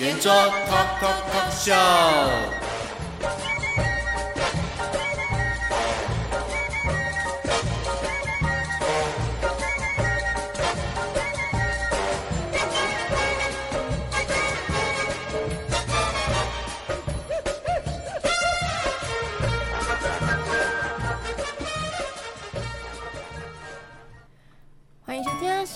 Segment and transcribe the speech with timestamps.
[0.00, 2.59] 圆桌 Talk Talk Talk Show。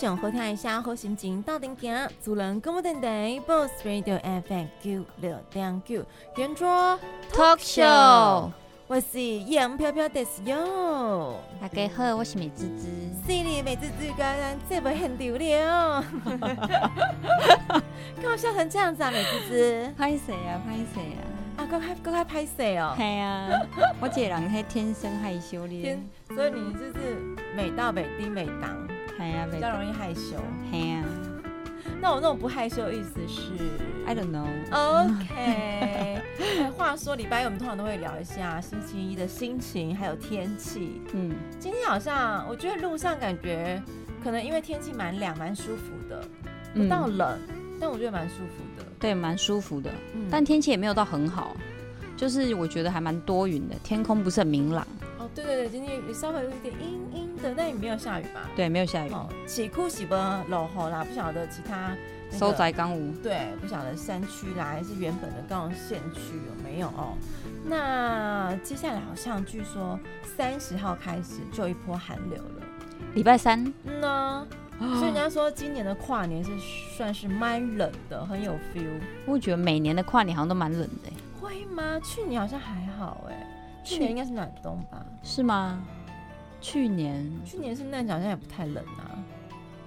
[0.04, 6.04] 想和听一下好心情到顶点，主人广播电台 Boss Radio FM 九六点九
[6.36, 7.00] 圆桌
[7.32, 8.50] Talk Show，
[8.86, 11.40] 我是杨飘飘的室友。
[11.58, 12.86] 大家好，我是美滋滋。
[13.26, 16.04] 是你美滋滋，刚刚这不很丢脸哦。
[18.20, 19.90] 干嘛笑成这样子啊，美滋滋？
[19.96, 20.60] 拍谁啊？
[20.66, 21.24] 拍谁啊？
[21.56, 22.92] 啊，刚开刚开拍谁哦？
[22.98, 23.48] 系啊，
[24.02, 25.98] 我这人系天生害羞的，
[26.34, 27.18] 所以你就是
[27.56, 28.86] 美到美的美当。
[29.50, 30.36] 比较容易害羞。
[30.70, 31.02] 嘿
[32.00, 33.52] 那我那种不害羞的意思是
[34.06, 34.46] ，I don't know。
[34.70, 36.22] OK。
[36.76, 41.00] 话说礼拜一我们通常都会聊一下星期一的心情，还有天气。
[41.12, 43.82] 嗯，今天好像我觉得路上感觉
[44.22, 46.22] 可能因为天气蛮凉，蛮舒服的，
[46.74, 47.38] 不到冷，
[47.80, 48.84] 但我觉得蛮舒服的。
[48.98, 49.90] 对，蛮舒服的。
[50.30, 51.56] 但天气也没有到很好，
[52.16, 54.86] 就是我觉得还蛮多云的，天空不是很明朗。
[55.18, 58.48] 哦对对对，今天也稍微有一点阴阴的，但也没有下雨吧？
[58.56, 59.10] 对，没有下雨。
[59.10, 60.14] 哦起哭喜不
[60.48, 61.94] 落后啦，不晓得其他、
[62.30, 63.12] 那个、收窄刚无。
[63.22, 67.16] 对，不晓得山区啦，还是原本的高雄县区有没有哦？
[67.66, 69.98] 那接下来好像据说
[70.36, 72.62] 三十号开始就一波寒流了，
[73.14, 73.62] 礼拜三。
[73.84, 74.46] 嗯呢，
[74.78, 76.50] 所以人家说今年的跨年是
[76.96, 79.00] 算是蛮冷的，很有 feel。
[79.26, 81.12] 我觉得每年的跨年好像都蛮冷的。
[81.40, 82.00] 会吗？
[82.02, 83.46] 去年好像还好哎。
[83.84, 85.04] 去年应该是暖冬吧？
[85.22, 85.82] 是吗？
[86.64, 89.22] 去年，去年圣诞节好像也不太冷啊，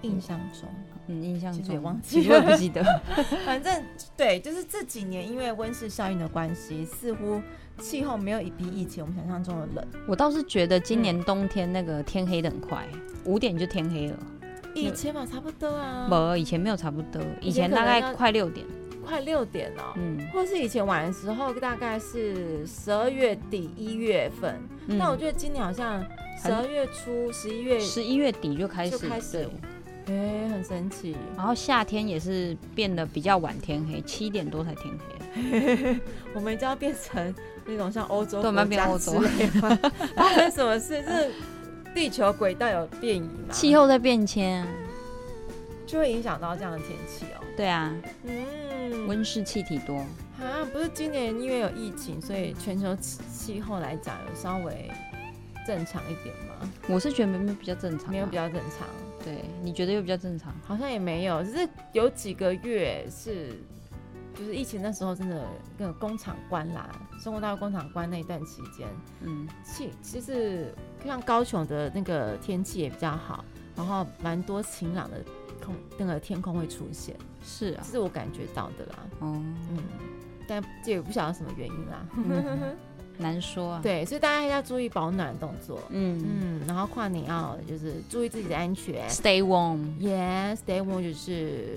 [0.03, 0.69] 印象中，
[1.07, 2.83] 嗯，印象中也忘记了，我也不记得。
[3.43, 3.83] 反正
[4.15, 7.41] 对，就是这几年因为温室效应的关系，似乎
[7.79, 9.87] 气候没有比以前我们想象中的冷。
[10.07, 12.87] 我倒是觉得今年冬天那个天黑的很快，
[13.25, 14.17] 五点就天黑了。
[14.75, 16.05] 以前嘛，差不多啊。
[16.07, 18.63] 不，以前没有差不多，以前大概快六点。
[19.03, 26.05] 快六点了，嗯，或是以前晚的时候，大概是十二月底一月份，嗯，但我觉得今年好像
[26.41, 29.49] 十二月初、十一月、十一月底就开始就开始，
[30.07, 31.15] 哎，欸，很神奇。
[31.35, 34.93] 然后夏天也是变得比较晚天黑，七点多才天
[35.33, 35.99] 黑。
[36.33, 37.33] 我们就要变成
[37.65, 39.19] 那种像欧洲，对，我们变欧洲。
[40.15, 41.03] 发生什么事？
[41.03, 41.31] 是
[41.93, 43.51] 地球轨道有变移吗？
[43.51, 44.65] 气候在变迁，
[45.85, 47.43] 就会影响到这样的天气哦。
[47.55, 47.93] 对啊，
[48.23, 49.07] 嗯。
[49.07, 49.97] 温室气体多
[50.39, 50.63] 啊！
[50.71, 54.89] 不是今年因为有疫情，所以全球气候来讲有稍微
[55.67, 56.71] 正常一点吗？
[56.87, 58.87] 我是觉得没有比较正常，没有比较正常。
[59.23, 60.53] 对，你觉得又比较正常？
[60.63, 63.49] 好像也没有，只是有几个月是，
[64.33, 65.45] 就是疫情那时候真的
[65.77, 66.89] 那个工厂关啦，
[67.21, 68.87] 中国大陆工厂关那一段期间，
[69.19, 70.73] 嗯，气其实
[71.05, 73.43] 像高雄的那个天气也比较好，
[73.75, 75.17] 然后蛮多晴朗的。
[75.59, 78.95] 空那个天空会出现，是啊，这是我感觉到的啦。
[79.19, 79.77] 哦，嗯，
[80.47, 82.77] 但这也不晓得什么原因啦，嗯、
[83.17, 83.79] 难说啊。
[83.83, 85.79] 对，所以大家要注意保暖动作。
[85.89, 89.79] 嗯嗯，然后跨年要就是注意自己的安全，Stay warm。
[89.99, 91.75] Yes，Stay warm 就是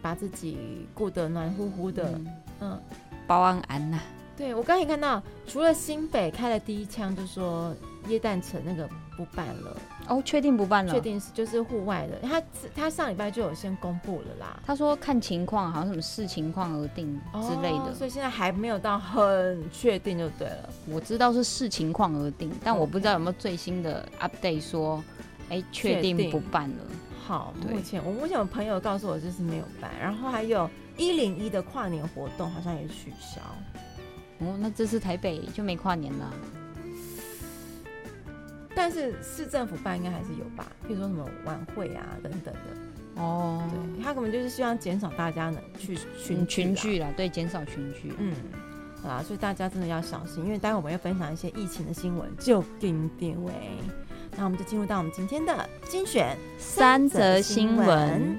[0.00, 2.10] 把自己顾得暖乎乎的。
[2.12, 2.26] 嗯，
[2.60, 2.82] 嗯
[3.26, 4.00] 保安安呐。
[4.36, 7.74] 对，我刚才看到，除了新北开了第一枪，就说
[8.08, 9.76] 耶诞城那个不办了。
[10.08, 10.92] 哦，确定不办了？
[10.92, 12.28] 确定是就是户外的。
[12.28, 12.42] 他
[12.74, 14.60] 他上礼拜就有先公布了啦。
[14.66, 17.90] 他说看情况，好像什么视情况而定之类的。
[17.90, 20.68] 哦，所以现在还没有到很确定就对了。
[20.86, 25.02] 我知道是视情况而定，但我不知道有没有最新的 update 说，
[25.50, 26.76] 哎，确定不办了。
[27.26, 33.40] 好，目前我目前有朋友告诉我就是没有办，然后还有一零一的跨年活动好像也取消。
[34.38, 36.32] 哦，那这次台北就没跨年了。
[38.74, 43.20] 但是市政府办应该还是有吧，比如说什么晚会啊等等的。
[43.22, 48.12] 哦，对，他可能就是希望减少大家呢去群群聚了，对，减少群聚。
[48.18, 48.32] 嗯，
[49.02, 53.52] 好啦，所以大家真的要小心，因为待会我们要分享一些疫情的新闻，就定定位。
[54.36, 58.38] 那我们就进入到我们今天的精选三则新闻。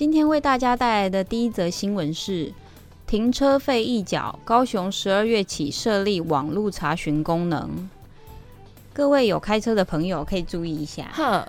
[0.00, 2.54] 今天为大家带来的第一则新闻是：
[3.06, 7.90] 停车费一缴，高雄十二月起设立网络查询功能。
[8.94, 11.10] 各位有开车的朋友可以注意一下。
[11.12, 11.46] 呵，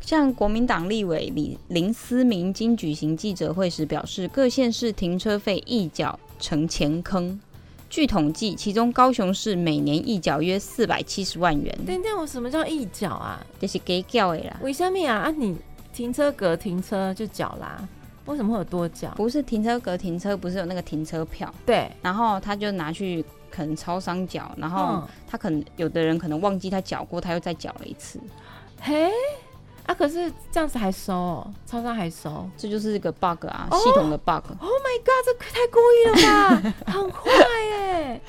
[0.00, 7.40] 像国民党立委李林思明经举行记者会时表示，各县市停车费一缴成钱坑。
[7.88, 11.78] 据统计，其中高雄市每年一缴约四百七十万元。
[11.86, 13.46] 等等，我什么叫一缴啊？
[13.60, 14.58] 就是给缴的啦。
[14.60, 15.18] 为什么啊？
[15.18, 15.56] 啊，你
[15.92, 17.86] 停车格停车就缴啦？
[18.26, 19.10] 为什么会有多缴？
[19.16, 21.52] 不是停车格停车，不是有那个停车票？
[21.66, 21.90] 对。
[22.00, 28.20] 然后他就拿去可能超商缴，然后他可能有的人可能忘记他缴过，他又再缴了一次。
[28.80, 29.10] 嘿。
[29.84, 29.92] 啊！
[29.92, 34.44] 可是这样子还收，喔，超商还收，这就是一个 bug 啊，哦，系统的 bug。
[34.60, 35.24] Oh my god！
[35.26, 37.30] 这太故意了吧， 很坏
[37.64, 38.20] 耶。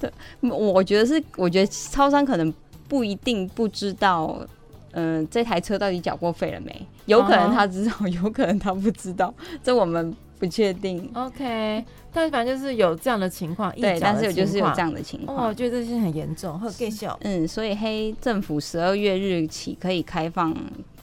[0.00, 0.12] 对，
[0.48, 2.54] 我觉得是，我觉得超商可能
[2.88, 4.46] 不一定不知道，
[4.92, 6.86] 嗯，呃，这台车到底缴过费了没？
[7.06, 10.14] 有可能他知道，哦，有可能他不知道， 这我们。
[10.38, 17.16] 不确定，OK，但是反正就是有这样的情况，对，但是有就是有这样的情况，哦，我觉得这些很严重，很搞笑。
[17.22, 20.52] 嗯，所以黑政府十二月日起可以开放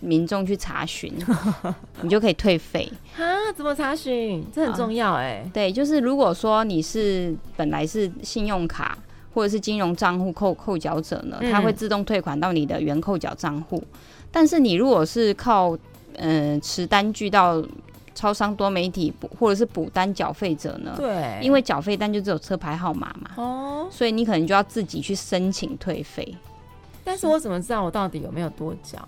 [0.01, 1.13] 民众去查询，
[2.03, 3.23] 你就可以退费啊？
[3.55, 4.43] 怎么查询？
[4.53, 5.49] 这很重要哎、啊。
[5.53, 8.97] 对，就是如果说你是本来是信用卡
[9.33, 13.83] 或者是金融账户扣扣缴者呢，它会自动退款到你的原扣缴账户。
[14.31, 15.77] 但是你如果是靠
[16.15, 17.63] 嗯持单据到
[18.13, 20.93] 超商多媒体或者是补单缴费者呢？
[20.97, 26.35] 对，因为缴费单就只有车牌号码嘛，哦，所以你可能就要自己去申请退费。
[27.03, 29.07] 但是我怎么知道我到底有没有多缴？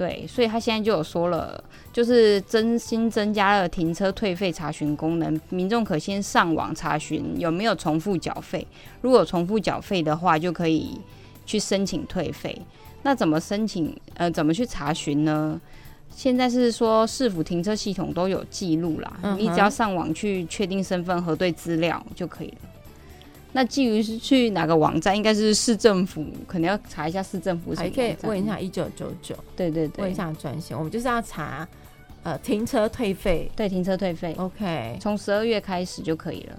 [0.00, 1.62] 对，所以他现在就有说了，
[1.92, 8.66] 就是增新增加了停车退费查询功能，民众可先上网查询有没有重复缴费，
[9.02, 10.98] 如果重复缴费的话，就可以
[11.44, 12.58] 去申请退费。
[13.02, 13.94] 那怎么申请？
[14.14, 15.60] 呃，怎么去查询呢？
[16.08, 22.69] 现在是说市府停车系统都有记录啦，嗯，你只要上网去确定身份、核对资料就可以了。
[23.52, 27.74] 那至于是去哪个网站，应该是市政府，可能要查一下市政府。
[27.74, 30.76] 还可以问一下一九九九，对对对，问一下专线。
[30.76, 31.66] 我们就是要查
[32.22, 36.58] 呃停车退费，对停车退费，OK，从十二月开始就可以了。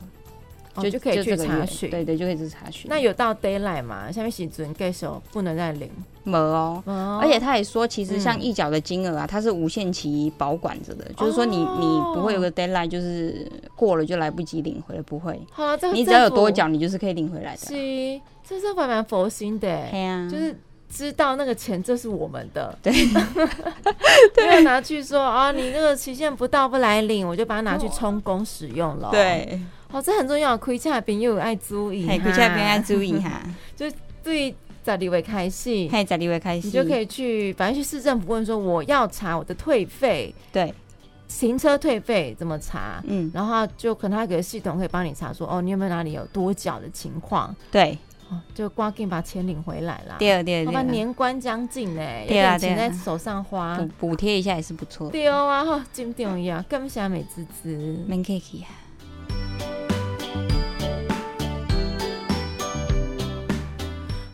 [0.82, 2.90] 就就可以去查询，对对，就可以去查询。
[2.90, 4.10] 那有到 deadline 吗？
[4.10, 5.90] 下面写准盖手不能再领，
[6.23, 6.83] 没哦。
[7.21, 15.39] 而且他也说，其实像一角的金额啊，它是无限期保管着的，就是说你你不会有个 deadline，就是过了就来不及领回了，不会。
[15.51, 17.59] 好了，这个你只要有多缴，你就是可以领回来的。
[17.59, 17.73] 是，
[18.47, 20.56] 这是还蛮佛心的，对啊，就是
[20.89, 22.91] 知道那个钱这是我们的，对，
[24.35, 29.62] 对，拿去说啊，你那个期限不到不来领，我就把它拿去充公使用了，对。
[29.94, 33.41] 哦，这很重要，亏欠的朋友爱注意，亏欠的朋友爱注意哈。
[33.75, 33.85] 就
[34.23, 40.74] 对，在立委开戏，嘿，在立委开戏，你就可以去，反正去市政府问说，我要查我的退费，对，
[41.28, 43.01] 行车退费怎么查？
[43.06, 47.56] 嗯，然后就可能他有个系统可以帮你查说，哦，你有没有哪里有多缴的情况？
[47.72, 47.98] 对，
[48.30, 50.16] 哦，就赶紧把钱领回来啦。
[50.18, 55.09] 对对对，年关将近呢，对啊，钱在手上花，补补贴一下也是不错。
[55.09, 58.69] 对啊，哈，真重要，感谢美滋滋，免客气啊。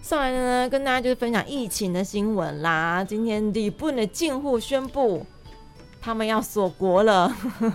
[0.07, 3.03] 上来呢，跟大家就是分享疫情的新闻啦。
[3.03, 5.25] 今天日本的政府宣布，
[5.99, 7.29] 他们要锁国了，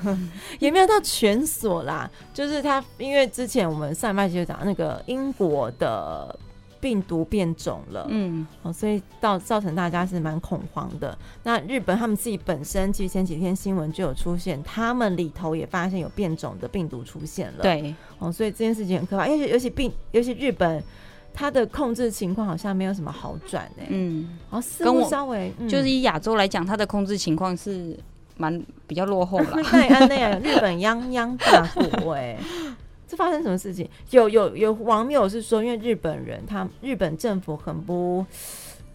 [0.58, 2.10] 也没有到全锁啦。
[2.32, 6.34] 就是他，因为之前我们上半集就讲那个英国的
[6.80, 11.14] 病毒变种了，嗯，哦，所以造造成大家是蛮恐慌的。
[11.42, 20.82] 那日本他们自己本身，其实前几天新闻就有出现，他们里头也发现有变种的病毒出现了，对，哦，所以这件事情很可怕，因为尤其病，尤其日本。
[21.34, 27.98] 它的控制情况好像没有什么好转哎，嗯，然后似乎稍微就是以亚洲来讲，他的控制情况是
[28.36, 29.46] 蛮比较落后的。
[29.70, 31.66] 对啊，那样日本泱泱大
[32.02, 32.38] 国哎，
[33.08, 33.88] 这发生什么事情？
[34.10, 38.24] 有有有网友是说，因为日本人他日本政府很不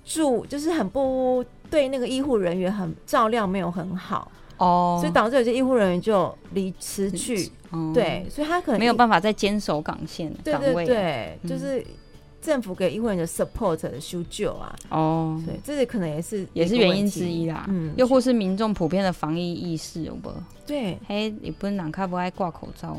[0.05, 4.31] 注，就是很不对那个医护人员很照料，没有很好。
[4.57, 7.51] 哦，所以导致有些医护人员就离辞去，
[7.93, 11.83] 对，所以他可能没有办法再坚守岗线岗位，对，就是。
[12.41, 20.31] 政府给医护人员的 support 的修救啊，哦，对，这是可能也是也是原因之一啦，嗯，又或是民众普遍的防疫意识有无？
[20.65, 22.97] 对，嘿，日本人较不爱挂口罩，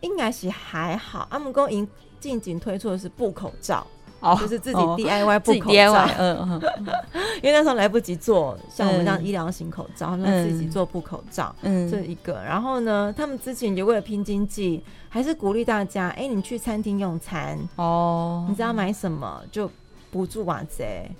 [0.00, 1.28] 应该是还好。
[1.30, 1.86] 阿姆公已
[2.18, 3.86] 近景推出的是布口罩。
[4.20, 6.60] 哦，就是自己 DIY 布口罩，嗯嗯，
[7.42, 12.34] 因为那时候来不及做像我们这样医疗型口罩，他们自己做布口罩，嗯，这一个。
[12.44, 19.42] 然后呢，他们之前就为了拼经济，还是鼓励大家，哎，你去餐厅用餐哦，你知道买什么？
[19.50, 19.70] 就
[20.10, 21.10] 补助瓦贼，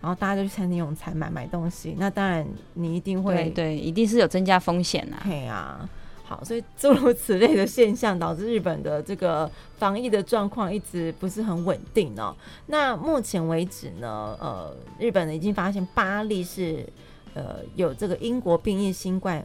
[0.00, 5.16] 然后大家就去餐厅用餐买买东西，那当然你一定会对，对，一定是有增加风险呐。
[5.24, 5.88] 对啊，
[6.30, 12.32] 好，所以诸如此类的现象导致日本的这个防疫的状况一直不是很稳定哦。
[12.66, 16.86] 那目前为止呢，呃，日本已经发现八例是
[17.34, 19.44] 呃有这个英国变异新冠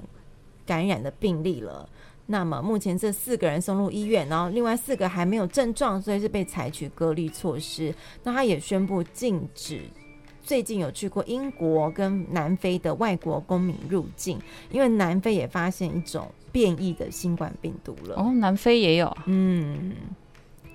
[0.64, 1.90] 感染的病例了。
[2.28, 7.92] 那么目前这四个人送入医院，然后另外四个还没有症状，所以是被采取隔离措施。
[8.22, 9.82] 那他也宣布禁止
[10.44, 14.40] 最近有去过英国跟南非的外国公民入境，
[14.70, 18.16] 因为南非也发现一种变异的新冠病毒了。
[18.16, 19.92] 哦，南非也有，嗯。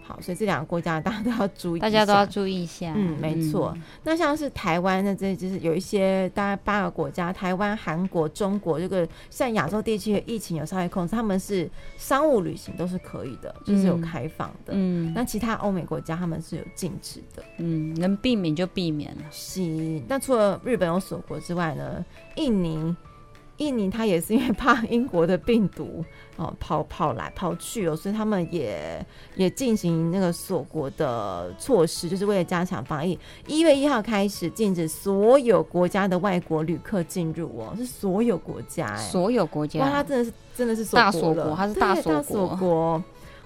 [0.02, 2.92] 好，所以这两个国家大家都要注意，大家都要注意一下。
[2.96, 3.72] 嗯，没错。
[3.76, 14.72] 嗯、那像是台湾的这就是有一些大概八个国家，台湾、韩国、中国这个像亚洲地区的疫情有稍微控制，他们是商务旅行都是可以的，就是有开放的。
[14.74, 17.44] 嗯，那其他欧美国家他们是有禁止的。
[17.58, 19.22] 嗯，能避免就避免了。
[19.30, 19.62] 是。
[20.08, 22.96] 那除了日本有锁国之外呢，印尼。
[23.60, 26.04] 印尼他也是因为怕英国的病毒
[26.36, 29.04] 哦跑跑来跑去哦，所以他们也
[29.36, 33.18] 也进行那个锁国的措施，就是为了加强防疫。
[33.46, 43.02] 一月一号开始禁止所有国家的外国旅客进入哦，是所有国家哎，所有国家，哇，他真的是真的是大锁国，他是大锁国。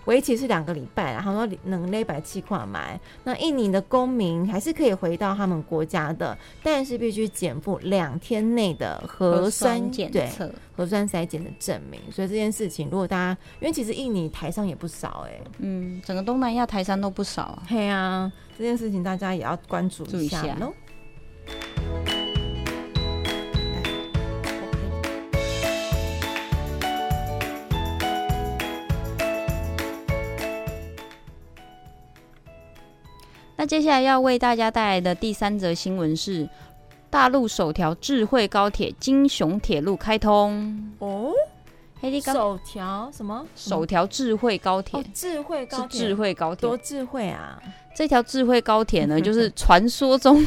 [0.07, 2.99] 为期是两个礼拜，然后说能那百七块买。
[3.25, 12.01] 那印尼的公民还是可以回到他们国家的，但是必须减负两天内的核酸检测、核酸筛检的证明。
[12.13, 17.63] 所以这件事情，如果大家因为其实印尼台商也不少哎、欸，嗯，整个东南亚台商都不少啊。
[17.69, 20.73] 对啊，这件事情大家也要关注一下喽。
[33.65, 36.47] 那接下来要为大家带来的第三则新闻是，
[37.09, 41.33] 大陆首条智慧高铁京雄铁路开通哦。
[42.23, 43.47] 首条什么？
[43.57, 45.01] 首条智慧高铁？
[45.01, 45.99] 哦，智慧高铁？
[45.99, 46.61] 智慧高铁？
[46.61, 47.59] 多智慧啊！
[47.97, 50.45] 这条智慧高铁呢， 就是传说中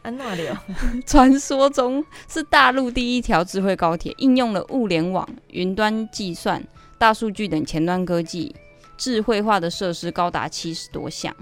[0.00, 0.56] 安那里哦，
[1.04, 6.64] 传说中是大陆第一条智慧高铁，应用了物联网、云端计算、
[6.96, 8.56] 大数据等前端科技，
[8.96, 11.36] 智慧化的设施高达七十多项。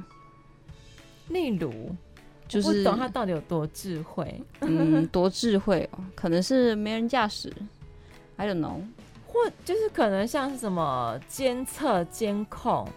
[1.28, 1.94] 例如，
[2.47, 4.42] 就是我不懂它到底有多智慧。
[4.61, 7.52] 嗯，多智慧哦，可能是没人驾驶
[8.37, 8.80] ，I don't know，
[9.26, 12.88] 或就是可能像是什么监测、监控，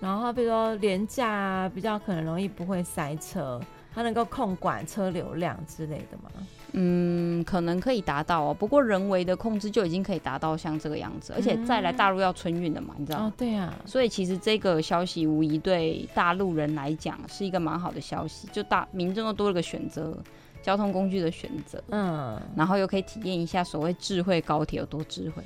[0.00, 3.60] 然后比如说廉价啊，比较可能容易不会塞车，
[3.94, 6.30] 它能够控管车流量之类的吗？
[6.72, 8.54] 嗯，可能可以达到哦。
[8.54, 13.26] 不过人为的控制就已经可以达到像这个样子，而且再来大陆要春运的嘛，你知道吗？
[13.26, 13.74] 哦，对啊。
[13.86, 20.16] 所以其实这个消息无疑对大陆人来讲是一个蛮好的消息，就大民众又多了个选择，
[20.62, 21.82] 交通工具的选择。
[21.88, 22.40] 嗯。
[22.54, 25.42] 然后又可以体验一下所谓智慧高铁有多智慧。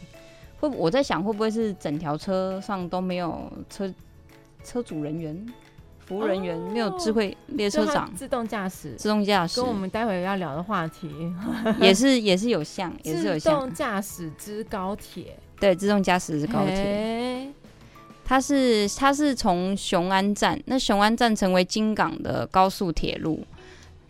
[0.59, 3.93] 会，我在想会不会是整条车上都没有车
[4.65, 5.47] 车主人员？
[6.13, 11.11] 服务人员没有智慧列车长，自动驾驶，自动驾驶，跟我们待会要聊的话题
[11.81, 13.55] 也是也是有像，也是有像。
[13.55, 17.51] 自动驾驶之高铁，对，自动驾驶之高铁，
[18.27, 23.43] 它是它是从雄安站，那雄安站成为京港的高速铁路，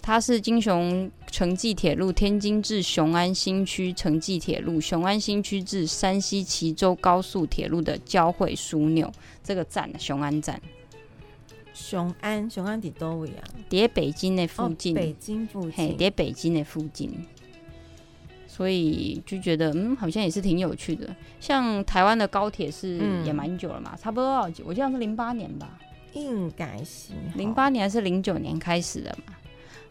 [0.02, 9.08] 它是京雄城际铁路天津至雄安新区城际铁路，雄安新区至山西冀州高速铁路的交汇枢纽，
[9.44, 10.60] 这个站雄安站。
[11.82, 13.42] 雄安，雄安在多位啊？
[13.68, 17.26] 在北京的附近，哦、北京附近，嘿，在北京的附近，
[18.46, 21.14] 所以就觉得，嗯，好像也是挺有趣的。
[21.40, 24.62] 像台湾的高铁是也蛮久了嘛，嗯、差不多多少久？
[24.64, 25.76] 我记得是零八年吧，
[26.12, 29.34] 应该是零八年还是零九年开始的嘛。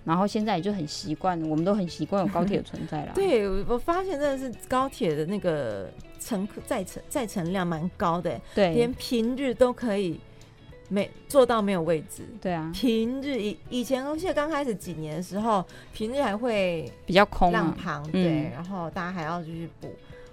[0.04, 3.12] 然后现在也就很习惯，我们都很习惯有高铁的存在了。
[3.14, 10.20] 对，我发现真的是高铁的那个乘客载乘载乘量蛮高的，对，连平日都可以。
[10.92, 12.70] 没做到没有位置，对啊。
[12.76, 19.90] 平日以以前，我记得刚开始几年的时候，平日还会比较空，浪旁对，然后大家还要继续补。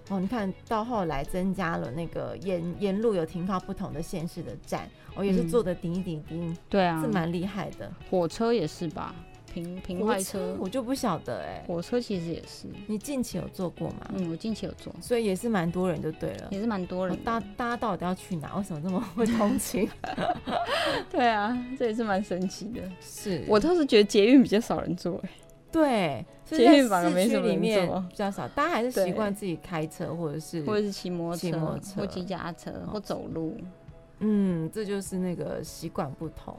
[0.09, 7.93] 哦，你看到后来增加了那个沿沿路有停靠不同的县市的站，我、哦、也是坐的顶一顶顶，对啊，是蛮厉害的。
[8.11, 9.15] 火车也是吧？
[9.63, 12.67] 平平快车我就不晓得哎、欸，火车其实也是。
[12.87, 14.11] 你近期有坐过吗？
[14.15, 17.17] 嗯，我近期有坐，所以也是蛮多人就对了，也是蛮多人。
[17.25, 18.57] 大大家到底要去哪？
[18.57, 19.89] 为什么这么会通勤？
[21.11, 22.83] 对啊，这也是蛮神奇的。
[23.01, 25.35] 是我倒是觉得捷运比较少人坐哎、欸。
[25.71, 33.55] 对，捷运反而没什么里面比较少，大家还是习惯自己开车或者是或者是骑摩托车、或骑脚踏车或走路。
[34.21, 36.57] 嗯，这就是那个习惯不同。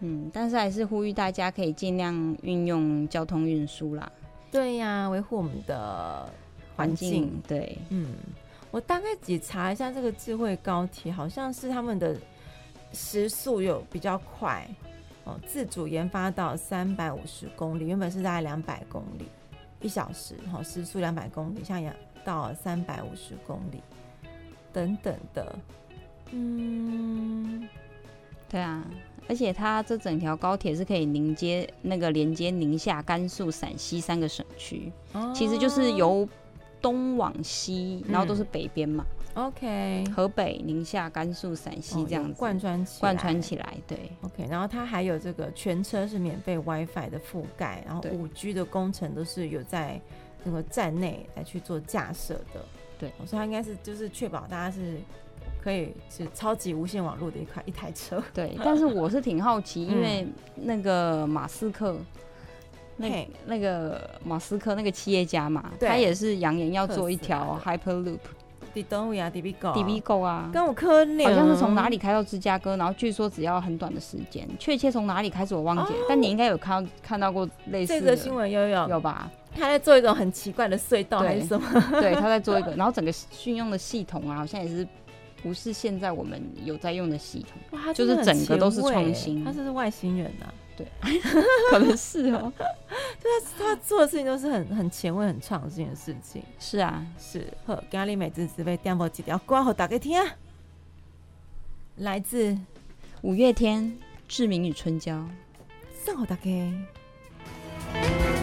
[0.00, 4.10] 嗯，但是还是呼吁大家可以尽量运用交通运输啦。
[4.50, 6.28] 对呀、啊，维护我们的
[6.76, 7.42] 环境，境。
[7.48, 8.14] 对，嗯，
[8.70, 12.16] 我大概只查一下这个智慧高铁，好像是他们的
[12.92, 14.66] 时速有比较快
[15.24, 19.26] 哦，自主研发到三百五十公里，原本是大概两百公里
[19.80, 23.80] 一小时，哈、哦，时速两百公里，像也到三百五十公里
[24.72, 25.58] 等等的，
[26.30, 27.68] 嗯，
[28.48, 28.84] 对啊。
[29.28, 36.28] 而且它这整条高铁是可以连接那个连接宁夏、甘肃、陕西三个省区，哦，其实就是由
[36.80, 39.04] 东往西，然后都是北边嘛。
[39.34, 39.66] OK，
[40.06, 44.12] 嗯，河北、宁夏、甘肃、陕西这样子贯穿起贯穿起来，对。
[44.22, 50.00] OK，然后它还有这个全车是免费 WiFi 的覆盖，然后五 G 的工程都是有在
[50.44, 52.64] 那个站内来去做架设的。
[52.96, 55.00] 对，所以它应该是就是确保大家是。
[55.62, 58.56] 可以是超级无线网络的一块一台车， 对。
[58.64, 62.06] 但是我是挺好奇，因为那个马斯克，嗯、
[62.96, 68.18] 那那个马斯克那个企业家嘛，他也是扬言要做一条 Hyperloop。
[68.72, 74.46] 迪东呀，迪比狗，迪比狗啊，跟我科好像是从哪里开到芝加哥，然后据说只要很短的时间。
[74.58, 79.30] 确切从哪里开始我忘记了，哦，但你应该有看到看到过类似的这个新闻，有有有吧？
[79.54, 81.66] 他在做一种很奇怪的隧道还是什么？
[82.02, 83.10] 对，他在做一个， 然后整个
[83.46, 84.86] 运用的系统啊，好像也是。
[85.42, 89.44] 不是现在我们有在用的系统，哇，就是整个都是创新。
[89.44, 90.86] 他是，是外星人呐、啊，对，
[91.70, 92.52] 可能是哦。
[92.58, 96.42] 对啊，他做的事情都是很很前卫、很创新的事情。
[96.58, 97.46] 是啊，是。
[97.64, 100.24] 好，咖喱美滋滋被电波几条挂好打给听啊，
[101.96, 102.56] 来自
[103.22, 103.84] 五月天
[104.28, 105.14] 《志明与春娇》，
[106.04, 108.35] 送好大家。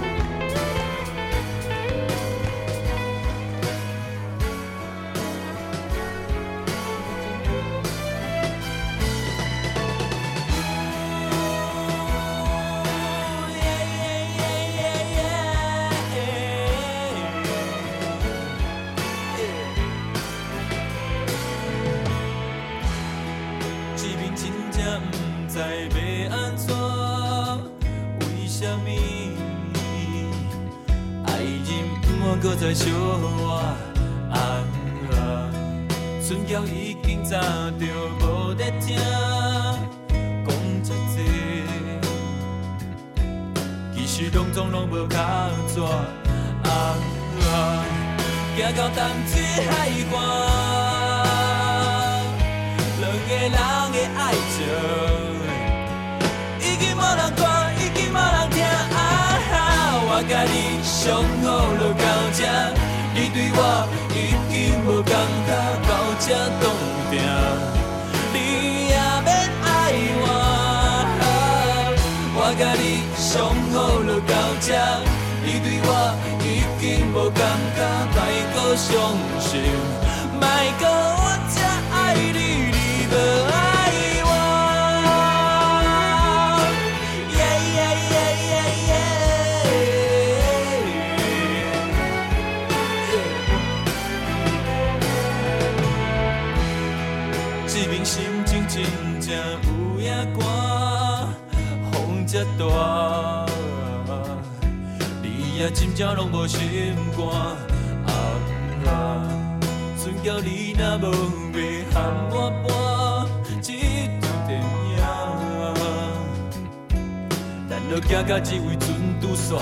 [118.08, 118.88] 行到这位船
[119.20, 119.58] 拄煞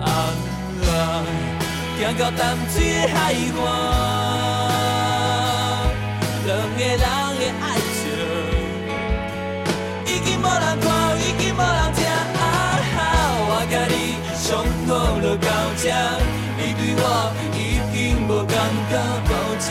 [0.00, 0.06] 啊！
[1.98, 3.62] 行到淡水的海岸，
[6.46, 8.00] 两个人的爱情
[10.06, 10.86] 已经无人看，
[11.18, 11.98] 已经无人听。
[13.46, 13.94] 我甲你
[14.34, 14.44] 相
[14.86, 15.82] 好就到这，
[16.58, 17.02] 你对我
[17.54, 17.58] 已
[17.92, 17.94] 经
[18.26, 18.52] 无感
[18.90, 18.92] 觉，
[19.28, 19.66] 到这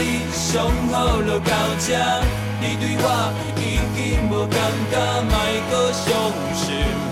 [0.00, 1.98] 你上好就到这，
[2.60, 3.04] 你对我
[3.56, 3.60] 已
[3.96, 4.56] 经无感
[4.92, 5.34] 觉，莫
[5.68, 6.06] 阁伤
[6.54, 7.07] 心。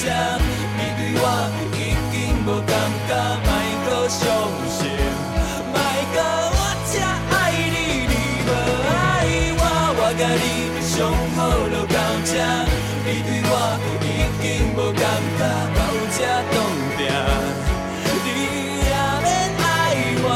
[0.00, 1.24] 这，你对我
[1.76, 1.78] 已
[2.10, 2.72] 经无感
[3.06, 3.12] 觉，
[3.44, 3.48] 莫
[3.84, 4.24] 阁伤
[4.72, 4.88] 心，
[5.68, 5.76] 莫
[6.14, 6.16] 阁
[6.56, 6.58] 我
[6.88, 8.14] 这爱你，你
[8.48, 8.50] 无
[8.88, 8.96] 爱
[9.60, 9.62] 我，
[10.00, 10.96] 我甲你相
[11.36, 12.32] 好就到这，
[13.04, 13.52] 你对我
[14.00, 14.08] 已
[14.40, 15.04] 经无感
[15.36, 15.40] 觉，
[15.76, 15.78] 到
[16.16, 16.18] 这
[16.50, 16.56] 冻
[16.96, 17.00] 定，
[18.24, 18.26] 你
[18.80, 19.28] 也免
[19.60, 19.68] 爱
[20.24, 20.26] 我，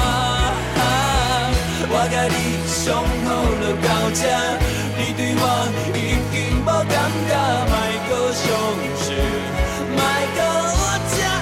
[1.88, 2.36] 我甲你
[2.68, 2.84] 相
[3.24, 3.26] 好
[3.62, 4.22] 就到这，
[5.34, 6.14] 你
[10.34, 11.33] 对我。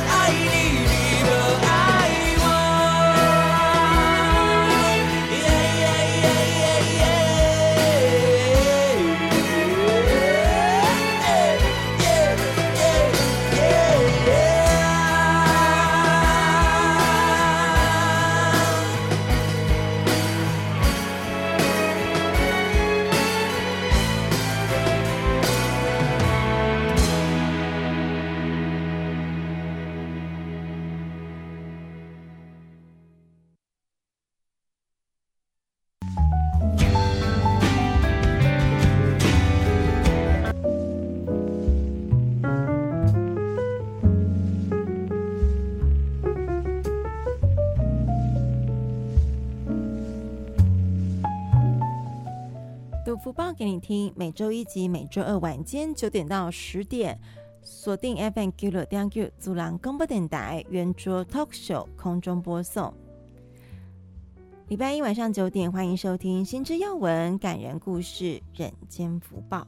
[53.33, 57.19] 报给你听，每周一集，每周二晚间九点到十点，
[57.63, 62.93] 锁定 fmq 六点九，主人广播电台圆桌 Talk Show 空中播送。
[64.69, 69.67] 礼拜一晚上九点，欢迎收听《新知要闻》感人故事，人间福报。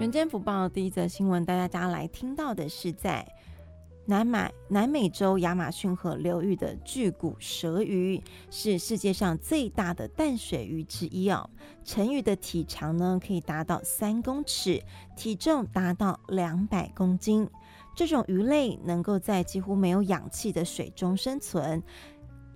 [0.00, 3.22] 人间福报第一则新闻，大家来听到的是在
[4.06, 8.18] 南美南美洲亚马逊河流域的巨骨舌鱼，
[8.50, 11.50] 是世界上最大的淡水鱼之一哦。
[11.84, 14.82] 成鱼的体长呢，可以达到三公尺，
[15.18, 17.46] 体重达到两百公斤。
[17.94, 21.82] 这种鱼类能够在几乎没有氧气的水中生存，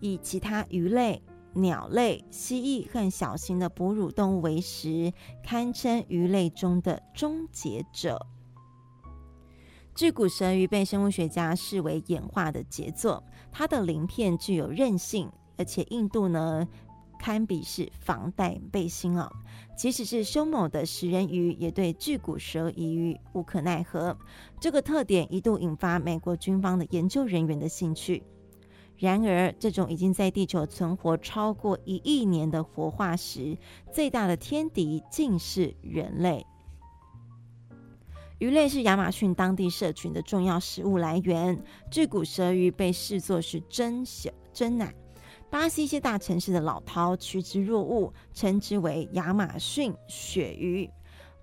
[0.00, 1.22] 以其他鱼类。
[1.54, 5.12] 鸟类、蜥蜴和小型的哺乳动物为食，
[5.42, 8.26] 堪称鱼类中的终结者。
[9.94, 16.66] 巨骨舌鱼被生物学家视为演化的杰作，它的鳞片具有韧性，而且硬度呢
[17.18, 19.30] 堪比是防弹背心哦。
[19.76, 24.18] 即使是凶猛的食人鱼，也对巨骨舌鱼无可奈何。
[24.60, 28.22] 这个特点一度引发美国军方的研究人员的兴趣。
[28.96, 33.58] 然而，这种已经在地球存活超过一亿年的活化石，
[33.92, 36.46] 最大的天敌竟是人类。
[38.38, 44.94] 鱼类是亚马逊当地社群的重要食物来源，巨骨舌鱼被视作是珍饈珍奶。
[45.50, 50.90] 巴西一些大城市的老饕趋之若鹜，称之为亚马逊鳕鱼。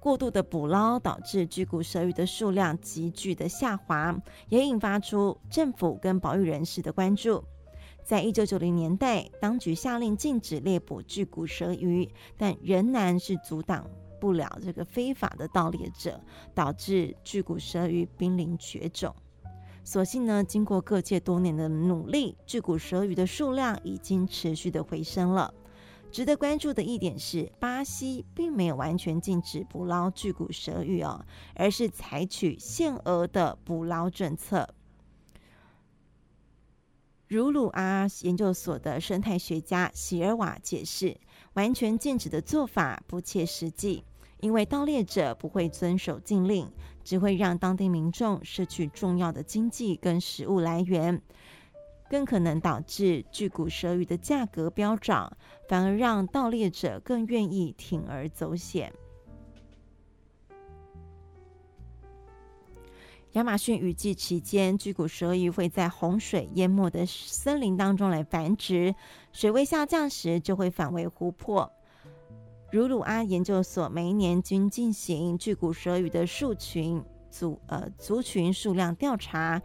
[0.01, 7.43] 过度的捕捞导致巨骨舌鱼的数量急剧的下滑，也引发出政府跟保育人士的关注。
[8.03, 13.87] 在一九九零年代，当局下令禁止猎捕巨骨舌鱼，但仍然是阻挡
[14.19, 16.19] 不了这个非法的盗猎者，
[16.55, 19.15] 导致巨骨舌鱼濒临绝种。
[19.83, 25.53] 所幸呢，经过各界多年的努力，巨骨舌鱼的数量已经持续的回升了。
[26.11, 34.67] 值得关注的一点是，巴西并没有完全禁止捕捞巨骨舌鱼哦，而是采取限额的捕捞政策。
[37.27, 41.17] 茹鲁阿研究所的生态学家席尔瓦解释，
[41.53, 44.03] 完全禁止的做法不切实际，
[44.41, 46.69] 因为盗猎者不会遵守禁令，
[47.05, 51.21] 只会让当地民众失去重要的经济跟食物来源。
[52.11, 55.31] 更可能导致巨骨舌鱼的价格飙涨，
[55.69, 58.91] 反而让盗猎者更愿意铤而走险。
[63.31, 68.93] 亚马逊雨季期间，巨骨舌鱼会在洪水淹没的森林当中来繁殖，
[69.31, 71.71] 水位下降时就会返回湖泊。
[72.73, 79.61] 茹鲁阿研究所每一年均进行巨骨舌鱼的数群族呃族群数量调查。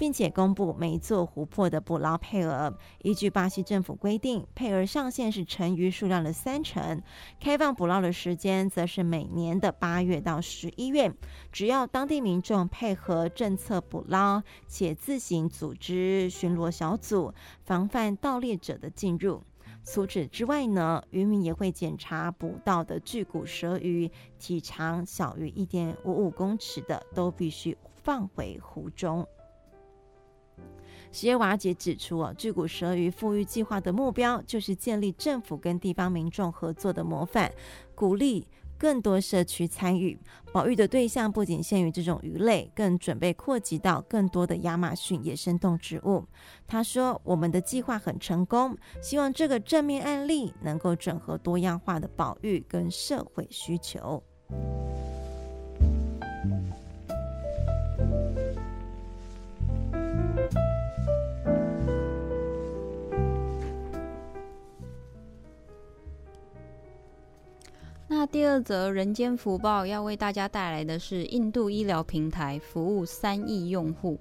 [0.00, 2.74] 并且公布每座湖泊的捕捞配额。
[3.02, 7.02] 依据巴西政府规定，配额上限是成鱼数量的三成。
[7.38, 11.14] 开放捕捞的时间则是每年的八月到十一月。
[11.52, 19.42] 只要当地民众配合政策捕捞，且自行组织巡逻小组，防范盗猎者的进入。
[19.84, 29.26] 除此之外呢，渔民也会检查捕到的巨骨舌鱼，体长小于一点五五公尺的，都必须放回湖中。
[31.12, 37.52] 石耶瓦姐指出哦，巨骨舌鱼复育计划的目标就是建立政府跟地方民众合作的模范，
[37.94, 38.46] 鼓励。
[38.78, 40.18] 更多社区参与
[40.54, 46.24] 保育的对象不仅限于这种鱼类，更准备扩及到更多的亚马逊野生动植物。
[46.66, 54.22] 他说：“我们的计划很成功，希望这个正面案例能够整合多样化的保育跟社会需求。”
[68.32, 74.20] 第二则人间福报要为大家带来的是印度医疗平台服务三亿用户。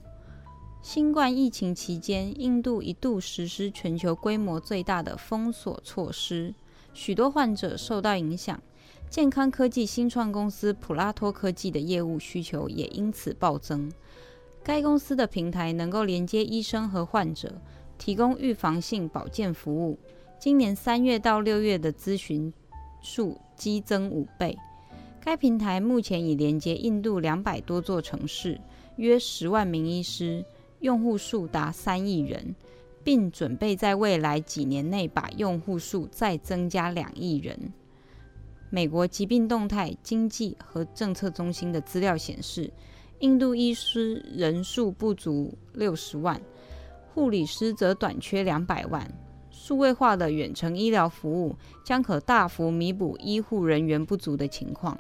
[0.82, 6.56] 新冠疫情期间，印度一度实施全球规模最大的封锁措施，
[6.92, 8.60] 许多患者受到影响。
[9.12, 13.92] 健康科技新创公司普拉托科技的业务需求也因此暴增。
[14.64, 17.62] 该公司的平台能够连接医生和患者，
[18.00, 20.00] 提供预防性保健服务。
[20.40, 22.52] 今年三月到六月的咨询
[23.02, 24.58] 数激增五倍。
[25.22, 28.60] 该平台目前已连接印度两百多座城市，
[28.96, 30.44] 约十万名医师，
[30.80, 32.56] 用户数达三亿人，
[33.04, 37.74] 并准备在未来几年内把用户数再增加两亿人。
[38.72, 42.72] 美国疾病动态经济和政策中心的资料显示，
[43.20, 46.42] 印度医师人数不足六十万，
[47.14, 49.06] 护理师则短缺两百万。
[49.70, 55.00] 数位化的远程医疗服务将可大幅弥补医护人员不足的情况。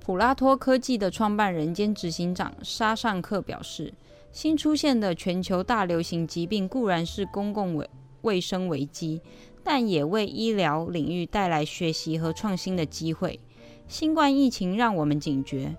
[0.00, 3.94] 普拉托科技的创办人兼执行长沙尚克表示
[4.32, 7.88] ：“新出现的全球大流行疾病固然是公共卫
[8.22, 9.20] 卫生危机，
[9.62, 13.38] 但也为医疗领域带来学习和创新的机会。
[13.86, 15.76] 新冠疫情让我们警觉，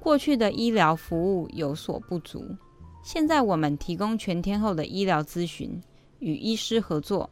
[0.00, 2.56] 过去的医疗服务有所不足，
[3.02, 5.78] 现在我们提供全天候的医疗咨询。”
[6.24, 7.28] 与医师合作，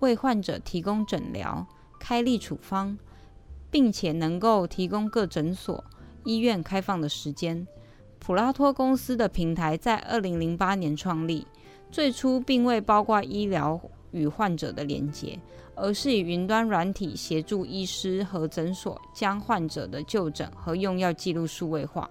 [0.00, 1.66] 为患者提供诊疗、
[1.98, 2.98] 开立处方，
[3.70, 5.82] 并且能够提供各诊所、
[6.22, 7.66] 医院开放的时间。
[8.18, 11.46] 普拉托公司的平台在二零零八年创立，
[11.90, 15.40] 最初并未包括医疗与患者的连结，
[15.74, 22.10] 而是以云端软体协助医师和诊所将患者的就诊和用药记录数位化。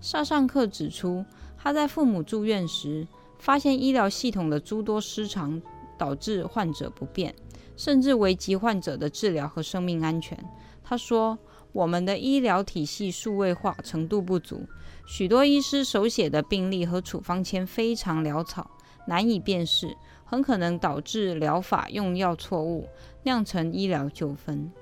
[0.00, 1.22] 萨尚克指出，
[1.56, 3.06] 他在父母住院时，
[3.38, 5.60] 发现医疗系统的诸多失常，
[5.96, 7.34] 导致患者不便，
[7.76, 10.38] 甚至危及患者的治疗和生命安全。
[10.84, 11.38] 他说
[11.72, 14.66] ：“我们的医疗体系数位化程度不足，
[15.06, 18.70] 许多医师手写的病历和处方签非常潦草，
[19.06, 22.88] 难以辨识，很可能导致疗法用药错误，
[23.24, 24.72] 酿成医疗纠纷。”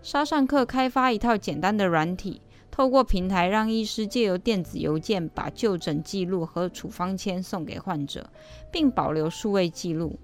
[0.00, 2.40] 沙尚克开发一套简单的软体。
[2.76, 8.28] 透过平台，让医师借由电子邮件把就诊记录和处方签送给患者，
[8.70, 10.18] 并保留数位记录。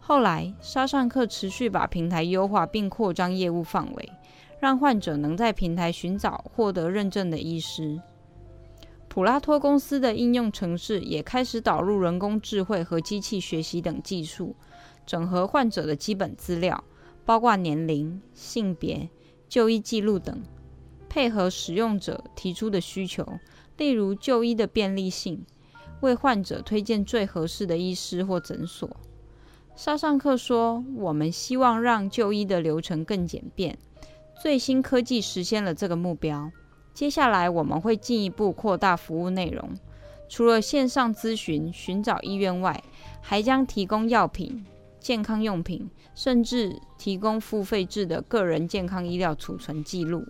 [0.00, 4.10] 后来，沙尚克持续把平台优化并扩张业务范围，
[4.58, 8.00] 让患者能在平台寻找获得认证的医师。
[9.06, 14.56] 普拉托公司的应用程式也开始导入人工智慧和机器学习等技术，
[15.06, 16.82] 整合患者的基本资料，
[17.24, 19.08] 包括年龄、性别、
[19.48, 20.42] 就医记录等。
[21.12, 23.38] 配合使用者提出的需求，
[23.76, 25.44] 例如就医的便利性，
[26.00, 28.88] 为患者推荐最合适的医师或诊所。
[29.76, 33.76] 沙尚克说：“我们希望让就医的流程更简便。
[34.40, 36.50] 最新科技实现了这个目标。
[36.94, 39.68] 接下来我们会进一步扩大服务内容，
[40.30, 42.82] 除了线上咨询、寻找医院外，
[43.20, 44.64] 还将提供药品、
[44.98, 50.24] 健康用品，甚至提供付费制的个人健康医疗储存记录。”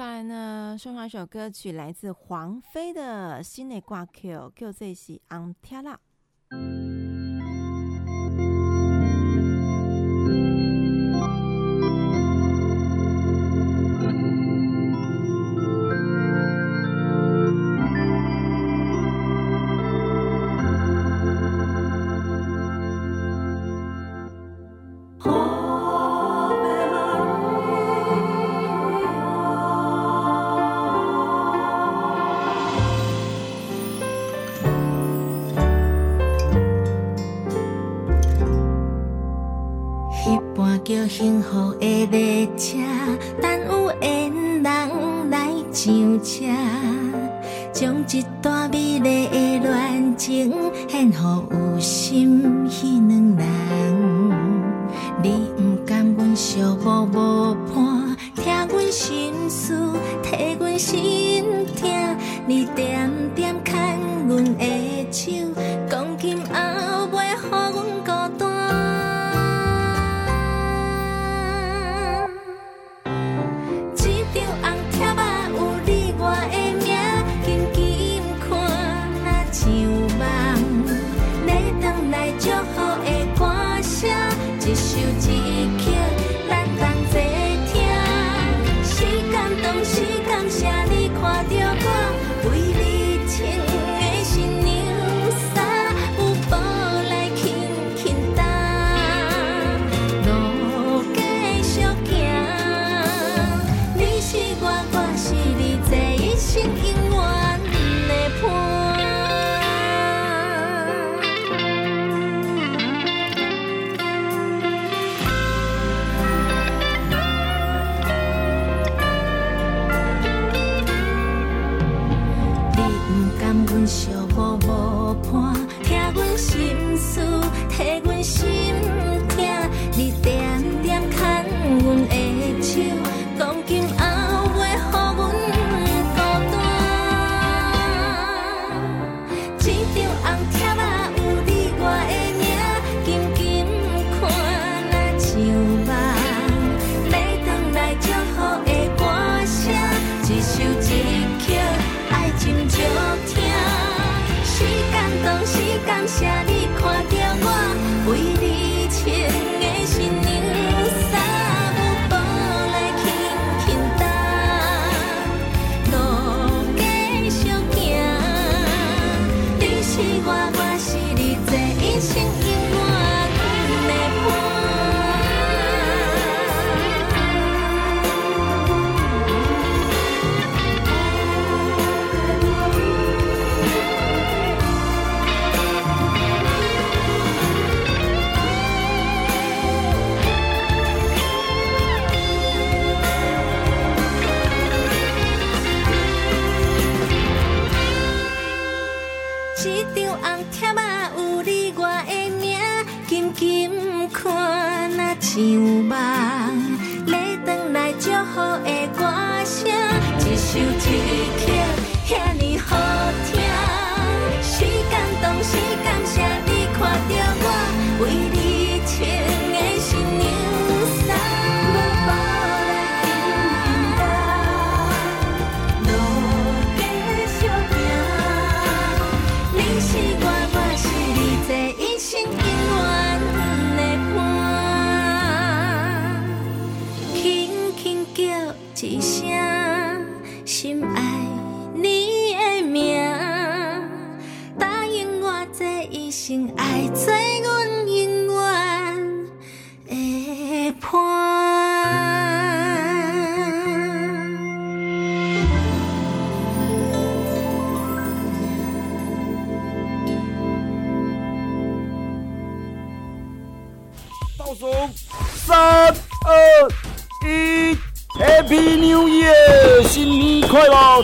[0.00, 5.20] 接下来呢，送上一首歌曲，来自黄飞的《心内挂 Q》，歌名喜
[5.52, 5.98] 《Angela》。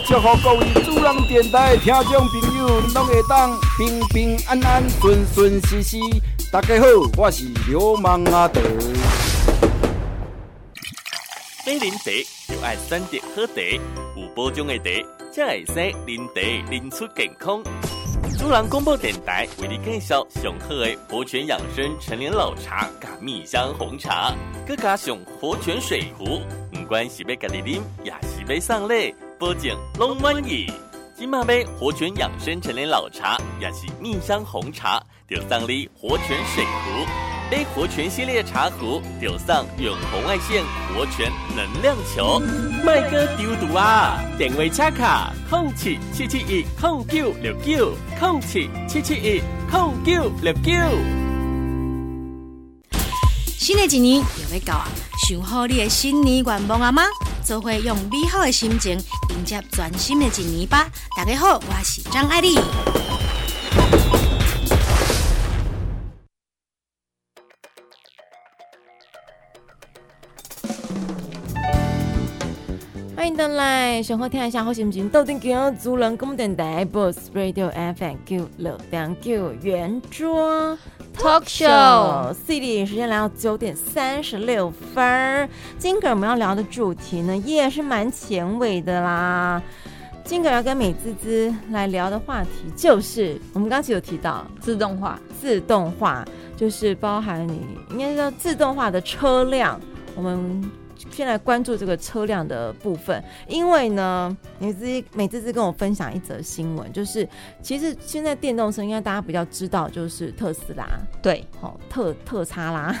[0.07, 5.97] 祝福各位主人电台的听众朋友，拢会当平平安安、顺顺时时。
[6.49, 6.85] 大家好，
[7.17, 8.61] 我是流氓阿德。
[11.65, 13.61] 买啉茶就爱选择好茶，
[14.15, 14.91] 有保障的茶
[15.29, 17.61] 才会使啉茶啉出健康。
[18.39, 24.33] 主人广播电台为你介绍上好的活泉养生陈年老茶甲蜜香红茶，
[24.65, 26.39] 佮加上活泉水壶，
[26.71, 30.65] 不管是要家己啉，也是要送礼，保证拢满意。
[31.15, 37.05] 今嘛买活泉养生陈年老茶，也是蜜香红茶，就送你活泉水壶。
[37.49, 40.63] 买活泉系列茶壶，就送远红外线
[40.93, 42.39] 活泉能量球。
[42.83, 44.19] 麦哥丢毒啊！
[44.37, 51.26] 电话插卡：空七七七一空九六九空七七七一空九六九。
[53.57, 54.87] 新的一年又要到啊！
[55.27, 57.01] 想好你的新年愿望了吗？
[57.43, 58.91] 做伙用美好的心情
[59.31, 60.87] 迎接全新的一年吧！
[61.17, 62.55] 大家好，我是张爱丽。
[73.27, 80.77] 欢迎登来，想好听一下好心情，到底叫主人公电台 Boss Radio FM Q 六两九圆桌
[81.13, 82.33] Talk Show。
[82.33, 89.61] C D 时间来到九点三十六分，今个我们要聊的主题呢，也是蛮前卫的啦。
[90.23, 96.25] 今个要跟美滋滋来聊的话题，就是我们刚才有提到自动化，自动化
[96.55, 97.61] 就是包含你
[97.91, 99.77] 应该叫自动化的车辆，
[100.15, 100.71] 我们。
[101.11, 107.27] 先来关注这个车辆的部分，因为呢，你自己美滋滋跟我分享一则新闻，就是
[107.61, 110.87] 其实现在电动车应该大家比较知道，就是特斯拉，
[111.21, 112.95] 对，哦，特特叉拉，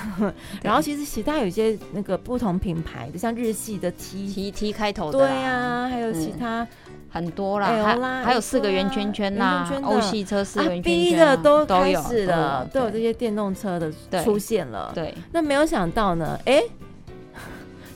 [0.61, 6.67] 然后其实其他有一些那个不同品牌的，像日系的 T T T 开头的，对啊，还有其他、嗯、
[7.09, 13.91] 很多啦，还还有四个圆圈圈呐，欧系车四个圆圈圈、啊、B 的都开始了，都有，都有这些电动车的
[14.23, 16.63] 出现了，对，对那没有想到呢，哎。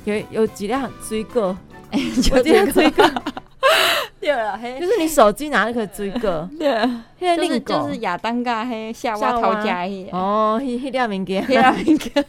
[0.05, 1.57] 有有几辆追过，
[1.91, 3.05] 哎、欸，有几辆追过，
[4.19, 12.25] 对了，就是你手机拿 那个追过，对，就是就是亚当嘎嘿夏娃桃家哦，迄迄辆物件，迄辆物件，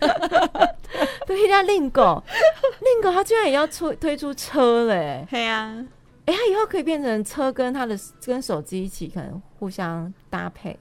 [1.27, 2.23] 对，迄辆令狗，
[2.81, 5.75] 令狗，它居然也要出推出车嘞，对啊，
[6.27, 10.79] 哎、欸，它以后可以变成车跟他的跟手机一起可能互相搭配。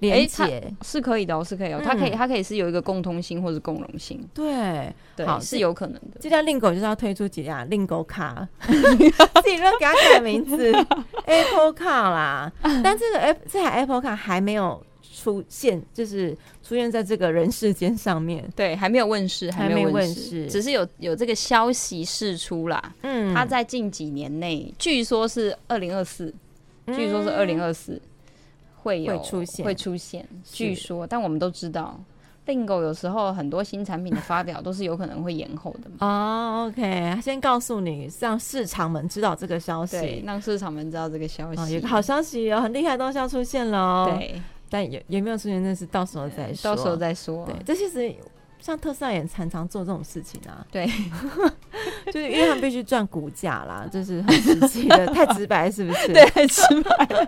[0.00, 5.58] 连接、欸、是可以的、哦，是可以哦、喔嗯，它可以，它可以是有一个共通性或者共融性，对，对，是。
[5.58, 6.20] 有可能的。
[6.20, 10.72] 这辆令狗就是要推出几辆令狗卡， 自己乱给它改名字，
[11.26, 12.52] Apple Car 啦。
[12.62, 16.32] 但这个 Apple 这台 Apple Car 还没有出现，就是
[16.62, 22.94] 出现在这个人世间上面，对，还没有问世，还没有问世，只是有有这个消息释出啦。
[23.02, 26.32] 嗯，它在近几年内，据说是二零二四，
[26.86, 28.00] 据说是二零二四。
[28.82, 31.98] 会有会出现，会出现，据说，但我们都知道
[32.46, 35.96] ，Lingo 有时候很多新产品的发表都是有可能会延后的嘛。
[36.06, 44.16] 哦、oh,，OK，先告诉你，让市场们知道这个消息，对，让市场们知道这个消息，哦、有个好消息哦，很厉害的东西要出现了哦。
[44.16, 47.44] 对，但有有没有出现，那是到时候再说，到时候再说。
[47.46, 48.14] 对，这其实。
[48.60, 50.86] 像特斯拉也常常做这种事情啊， 对，
[52.12, 56.08] 就是因为他们必须赚股价啦，这、就是很实际的，太直白是不是？
[56.12, 57.26] 对，太直白了，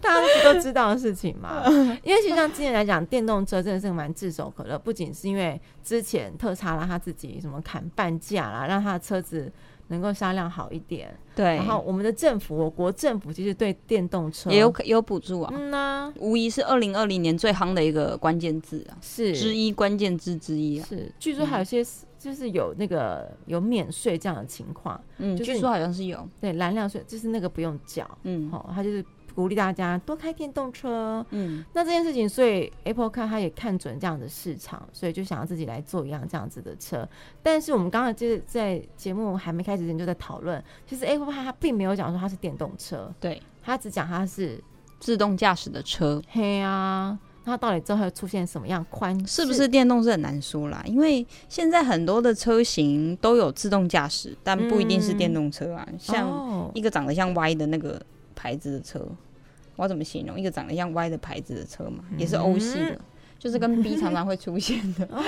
[0.00, 1.62] 大家都都知道的事情嘛。
[2.02, 9.50] 因为其实像今年来讲，电动车真的是蛮炙手可热，不仅是因为之前特斯拉他自己什么砍半价啦，让他的车子。
[9.88, 11.56] 能够销量好一点，对。
[11.56, 15.52] 然后我们的政府，我国政府其实对电动车也有也有补助啊。
[15.54, 20.86] 嗯呐，无疑是二零二零年最夯的一个关键字啊，是之一关键字之一啊。
[20.88, 21.84] 是，据说还有些
[22.18, 26.28] 就是有那个有免税这样的情况，嗯，就是据说好像是有。
[26.40, 29.04] 对，燃料税就是那个不用缴，嗯，好，它就是。
[29.38, 37.08] 鼓励大家多开电动车，嗯，那这件事情，所以 Apple Car 它也看准这样的市场，所以就想要自己来做一辆这样子的车。
[37.40, 44.60] 但是我们刚刚就是在节目还没开始之前就在讨论，其实 Apple Car 它并没有讲说它是电动车，对，它只讲它是
[44.98, 46.20] 自动驾驶的车。
[46.30, 49.24] 嘿啊，那它到底之后会出现什么样宽？
[49.24, 55.86] 是不是电动是很难说啦，因为现在很多的车型都有自动驾驶，但不一定是电动车啊。
[55.88, 58.02] 嗯、像一个长得像 Y 的那个
[58.34, 59.08] 牌子的车。
[59.78, 62.02] 我要怎么形容一个长得像 Y 的牌子的车嘛？
[62.10, 62.98] 嗯、也是欧系的，
[63.38, 65.22] 就是跟 B 常常会出现的，哦、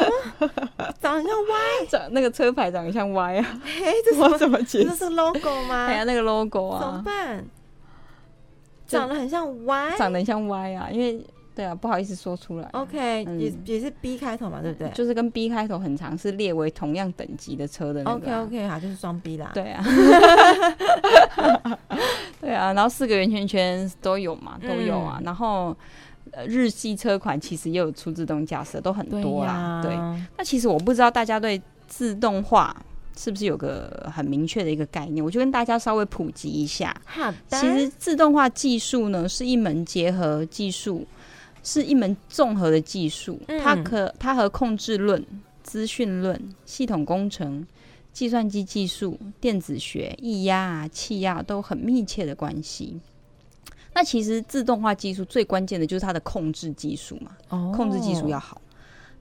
[1.01, 3.61] 长得像 Y， 长那个车牌长得像 Y 啊？
[3.65, 4.89] 哎，这我怎么解释？
[4.89, 5.87] 这是 logo 吗？
[5.87, 7.45] 哎呀，那个 logo 啊，怎么办？
[8.89, 11.25] 长得很像 Y，长得很像 Y 啊，因为。
[11.61, 12.67] 对啊，不好意思说出来。
[12.73, 14.89] OK，、嗯、也也是 B 开头嘛，对不对？
[14.95, 18.41] 就是跟 B 开头很长，是列为同样等级的车的那个、啊。
[18.41, 19.51] OK OK，好，就是双 B 啦。
[19.53, 19.85] 对啊，
[22.41, 25.19] 对啊，然后四个圆圈圈都有嘛，都有啊。
[25.21, 25.77] 嗯、然后
[26.47, 29.83] 日系车款其实也有出自动驾驶，都很多啦。
[29.85, 32.75] 对，啊、对，那其实我不知道大家对自动化
[33.15, 36.97] 是不是有个很明确的一个概念，我就跟大家稍微普及一下。
[37.05, 37.37] 好的。
[37.51, 41.07] 其实自动化技术呢，是一门结合技术。
[41.63, 45.25] 是一门综合的技术，它可它和控制论、
[45.63, 47.67] 资讯论、系统工程、
[48.13, 52.99] 计算机技术、电子学、液压啊、气压都很密切的关系。
[53.93, 57.33] 那其实自动化技术最关键的就是它的控制技术嘛，
[57.73, 58.63] 控制技术要好。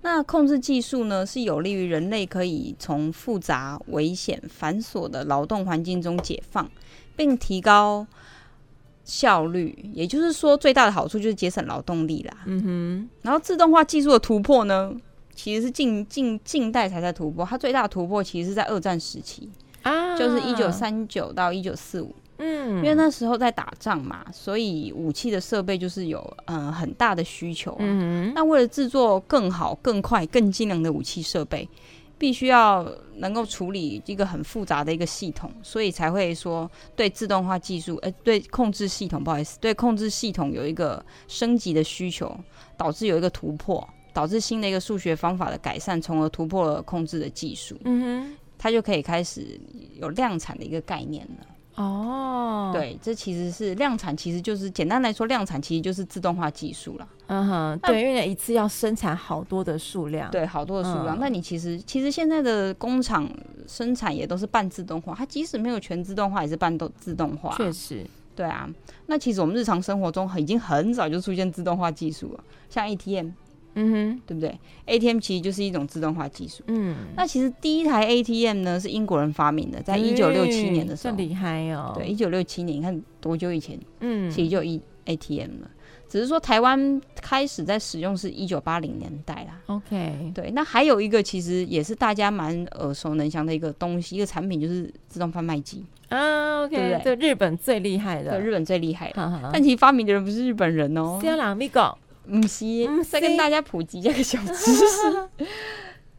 [0.01, 6.69] 那控制技术呢，是有利于人类可以从复杂、危险、繁琐的劳动环境中解放，
[7.17, 8.07] 并提高。
[9.09, 12.37] 效率，也就是说，最大的好处就是节省劳动力啦。
[12.45, 14.95] 嗯哼，然后自动化技术的突破呢，
[15.33, 17.43] 其实是近近近代才在突破。
[17.43, 19.49] 它最大的突破其实是在二战时期
[19.81, 22.13] 啊，就是一九三九到一九四五。
[22.37, 27.75] 嗯，因为那时候在打仗嘛，所以武器的设备就是有嗯、呃、很大的需求。
[27.79, 31.67] 嗯哼，那为了制作更好、更快、更精良的武器设备。
[32.19, 42.37] 必须要能够处理一个很复杂的一个系统，所以才会说对自动化技术，呃，对控制系统，不好意思，对控制系统有一个升级的需求，
[42.77, 47.77] 导致有一个突破，导致新的一个数学方法的改善，从而突破了控制的技术。
[47.85, 49.59] 嗯哼，它就可以开始
[49.95, 51.47] 有量产的一个概念了。
[51.79, 57.07] 哦，对，这其实是量产，其实就是简单来说，量产其实就是自动化技术了。
[57.27, 61.17] 嗯哼，对，因为一次要生产好多的数量，对，好多的数量。
[61.21, 63.29] 那、嗯、你其实其实现在的工厂
[63.65, 67.55] 生产也都是半自动化，它即使没有全自动化，也是半都自动化。
[67.55, 68.05] 确实，
[68.35, 68.69] 对啊。
[69.05, 73.29] 那其实我们日常生活中已经很早就出现自动化技术了，像 ATM。
[73.75, 76.63] 嗯哼，对不对？ATM 其实就是一种自动化技术。
[76.67, 81.93] 嗯，那其实第一台 ATM 呢是英国人发明的，在一九六七年的时候，这厉害哦。
[81.95, 83.79] 对，一九六七年，你看多久以前？
[83.99, 85.69] 嗯，其实就一 ATM 了，
[86.07, 89.59] 只是说台湾开始在使用是一九八零年代啦。
[89.67, 96.63] OK，对，那还有一个其实也是大家蛮耳熟能详的一个东西，一个产品就是自动贩卖机啊。
[96.63, 97.29] OK，对不对？
[97.29, 99.49] 日本最厉害的，对，日本最厉害的。
[99.53, 101.19] 但其实发明的人不是日本人哦。
[102.27, 105.45] 不是，再跟大家普及这个小知识。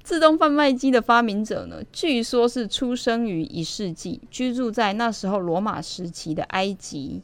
[0.02, 7.22] 自动贩卖机的发明者呢，据说是出生于一世纪，居住在那时候罗马时期的埃及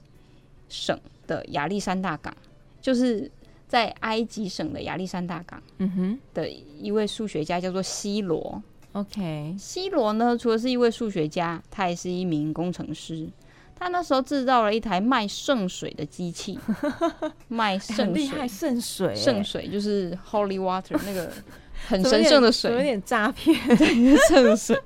[0.68, 0.96] 省
[1.26, 2.32] 的亚历山大港，
[2.80, 3.28] 就是
[3.66, 5.60] 在埃及省的亚历山大港。
[5.78, 8.62] 嗯哼，的一位数学家叫做希罗。
[8.92, 13.28] OK，希罗呢，除了是一位数学家，他也是一名工程师。
[13.78, 16.58] 他那时候制造了一台卖圣水的机器，
[17.48, 21.30] 卖圣水，厉害圣水，圣水就是 Holy Water 那个
[21.86, 23.54] 很神圣的水，有点诈骗，
[24.28, 24.76] 圣水。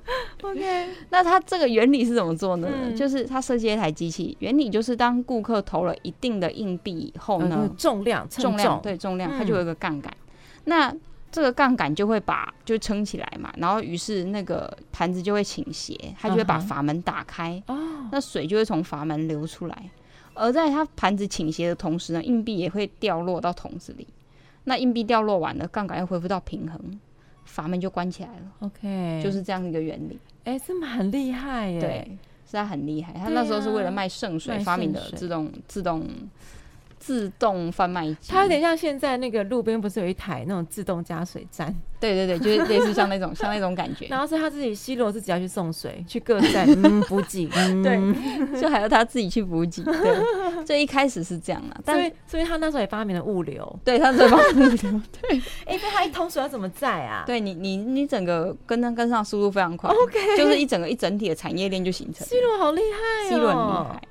[0.42, 2.68] OK，那他这个原理是怎么做呢？
[2.68, 10.12] 嗯、就是他设计一台机器，原理就是当顾客投了一定的硬币以后呢，嗯、重量重，重量对重量，它就有一个杠杆。
[10.12, 10.26] 嗯、
[10.64, 10.94] 那
[11.32, 18.08] 这个杠杆就会把就撑起来嘛，然后于是那个盘子就会倾斜，它就会把阀门打开，哦、uh，huh.
[18.10, 19.90] 那水就会从阀门流出来。
[20.34, 24.06] 而在它盘子倾斜的同时呢，硬币也会掉落到桶子里。
[24.64, 26.98] 那硬币掉落完了，杠杆又恢复到平衡，
[27.44, 28.52] 阀门就关起来了。
[28.60, 30.18] OK，就是这样一个原理。
[30.44, 31.80] 哎、欸，这么很厉害耶！
[31.80, 33.12] 对，是他很厉害。
[33.12, 36.00] 他那时候是为了卖圣水发明的自动自动。
[36.00, 36.08] 自
[37.38, 41.74] 动贩卖机，它有点像现在那个路边不是有一台那种自动加水站？
[41.98, 44.06] 对对对，就是类似像那种像那种感觉。
[44.10, 46.66] 然后是他自己希罗自己要去送水，去各站
[47.08, 47.98] 补给，嗯、 对，
[48.60, 49.82] 就还要他自己去补给。
[49.82, 55.02] 对，所以一开始是这样的，但所以所以他那时候也发明了物流，对，他在发明物流。
[55.20, 57.24] 对，哎、欸，那他一桶水要怎么载啊？
[57.26, 62.26] 对你你你整个跟上跟上速度非常快，OK，就是一整个一整体的产业链就形成。
[62.26, 64.02] 希罗好厉害、哦，希罗很厉害。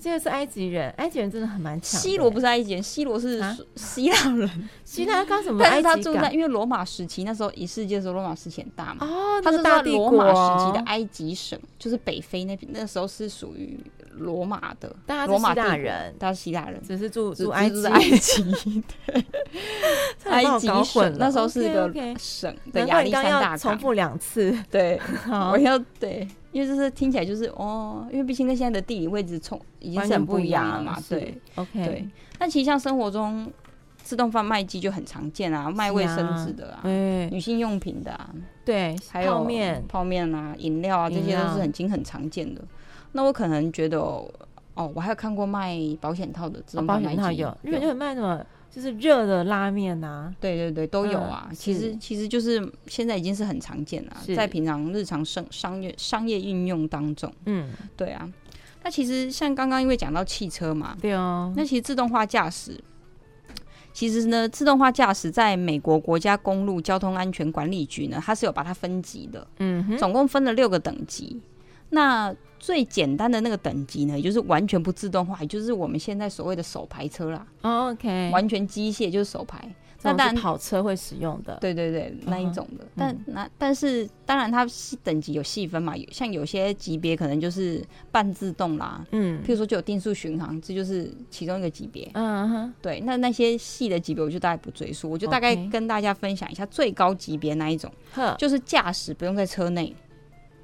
[0.00, 2.00] 这个是埃及人，埃及人真的很蛮强。
[2.00, 3.42] 西罗不是埃及人，西罗是
[3.74, 4.68] 希腊人。
[4.84, 5.62] 希腊刚什么？
[5.62, 9.06] 但是他住在，因为罗马时期那时候一世界的时候，罗马时期很大嘛。
[9.06, 13.78] 哦，他是在罗马时期的埃及省，就是北非那边，那时候是属于
[14.12, 14.94] 罗马的。
[15.26, 17.86] 罗马大人，他是希腊人，只是住住埃及。
[17.86, 19.24] 埃及，对。
[20.24, 23.58] 埃及省那时候是一个省的亚历山大港。
[23.58, 25.00] 重复两次，对，
[25.52, 26.26] 我要对。
[26.56, 31.84] 因为就是听起来就是哦，因为毕竟跟现在的地理位置冲已经是很不一样了嘛，对，OK。
[31.84, 33.46] 对，但其实像生活中
[33.98, 38.30] 自动贩卖机就很常见啊，卖卫生纸的啊，对，女性用品的啊，
[38.64, 42.62] 对，还有泡面、泡面啊、饮料啊，这些都是很经很常见的。
[43.12, 48.42] 那我可能觉得哦，我还有看过卖保险套的自动贩卖机，有，日本就有卖什么？
[48.76, 51.48] 就是热的拉面啊，对对对，都有啊。
[51.54, 58.30] 其实其实就是现在已经是很常见了，在平常日常生商业商业运用当中，嗯，对啊。
[58.82, 61.50] 那其实像刚刚因为讲到汽车嘛，对哦。
[61.56, 62.78] 那其实自动化驾驶，
[63.94, 71.40] 其实呢，自动化驾驶在美国国家公路交通安全管理局呢，它是有把它分级的，嗯，总共分了六个等级。
[71.88, 77.46] 那最简单的那个等级呢，也就是完全不自动化，也就是我们现在所谓的手排车啦。
[77.62, 79.68] Oh, OK，完全机械就是手排。
[80.02, 82.84] 那当然跑车会使用的，对对对，那一种的。
[82.84, 82.88] Uh.
[82.96, 84.64] 但那但是当然它
[85.02, 87.82] 等级有细分嘛，像有些级别可能就是
[88.12, 92.08] 半自动啦，嗯，譬如说就有定速巡航，这就是其中一个级别。
[92.12, 92.72] 嗯哼、uh，huh.
[92.80, 98.36] 对，那那些细的级别我就大概不赘述，我就大概跟大家分享一下最高级别那一种，Okay.
[98.36, 99.92] 就是驾驶不用在车内。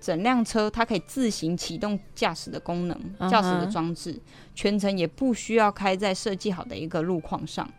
[0.03, 4.21] 整辆车它可以自行启动驾驶的功能，驾驶的装置，
[4.53, 7.71] 全程也不需要开在设计好的一个路况上，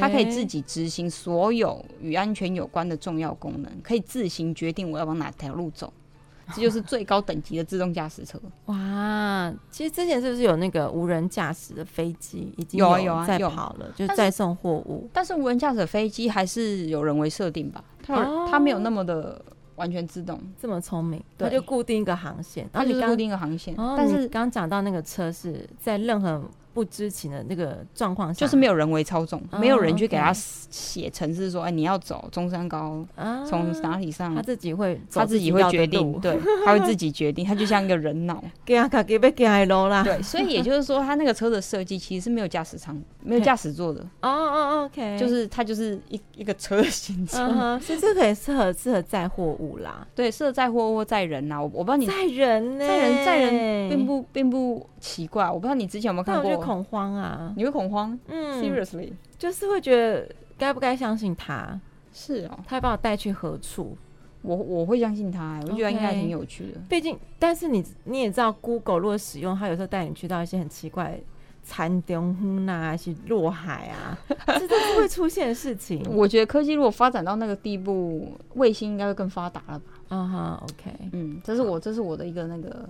[0.00, 5.92] 它可以自己执行所有与安全有关的重要功能，可以自行决定我要往哪条路走，
[6.52, 8.36] 这就是最高等级的自动驾驶车。
[8.64, 15.08] 哇，其实之前是不是有那个无人驾驶的飞机已经有有啊在跑了，就在送货物？
[15.12, 19.40] 但是无人驾驶飞机还是有人为设定吧，它它没有那么的。
[19.80, 23.74] 完全自动，这么聪明，它就固定一个航线，它就是固然后你刚定一个航线。
[23.78, 38.42] 哦，但是刚讲到那个车是在任何不知情的那个状况下，就是没有人为操纵，哦没有人去给他写程式说，哎，你要走中山高，啊从哪里上他，自己会走他自己会决定，对， 他会自己决定，他就像一个人脑。
[38.64, 40.02] 给他卡给被给他路啦。
[40.04, 47.54] 对，所以也就是说，他那个车的设计其实是没有驾驶舱、没有驾驶座的，哦哦，OK，就是它就是一一个车的形嗯状。
[47.54, 51.60] 哼，所以这个也适合适合载货物啦，对，适合载货或载人呐。
[51.60, 56.60] 我我不知道你载人呢，载人载人并不并不奇怪，我不知道你之前有没有看过。
[56.70, 59.12] 恐慌啊，你会恐慌嗯？Seriously？
[59.36, 61.80] 就是会觉得该不该相信他，
[62.12, 63.96] 是哦，他会把我带去何处？
[64.42, 66.80] 我我会相信他，我觉得应该挺有趣的。
[66.88, 71.18] 毕竟，但是你你也知道，Google 如果使用，它有时候带你去到一些很奇怪的
[71.62, 74.16] 山中哼啊，还是落海啊，
[74.58, 76.02] 这都是会出现的事情。
[76.08, 79.84] 我觉得科技如果发展到那个地步，卫星应该会更发达了吧？
[80.08, 82.88] 啊哈，OK，嗯，这是我这是我的一个那个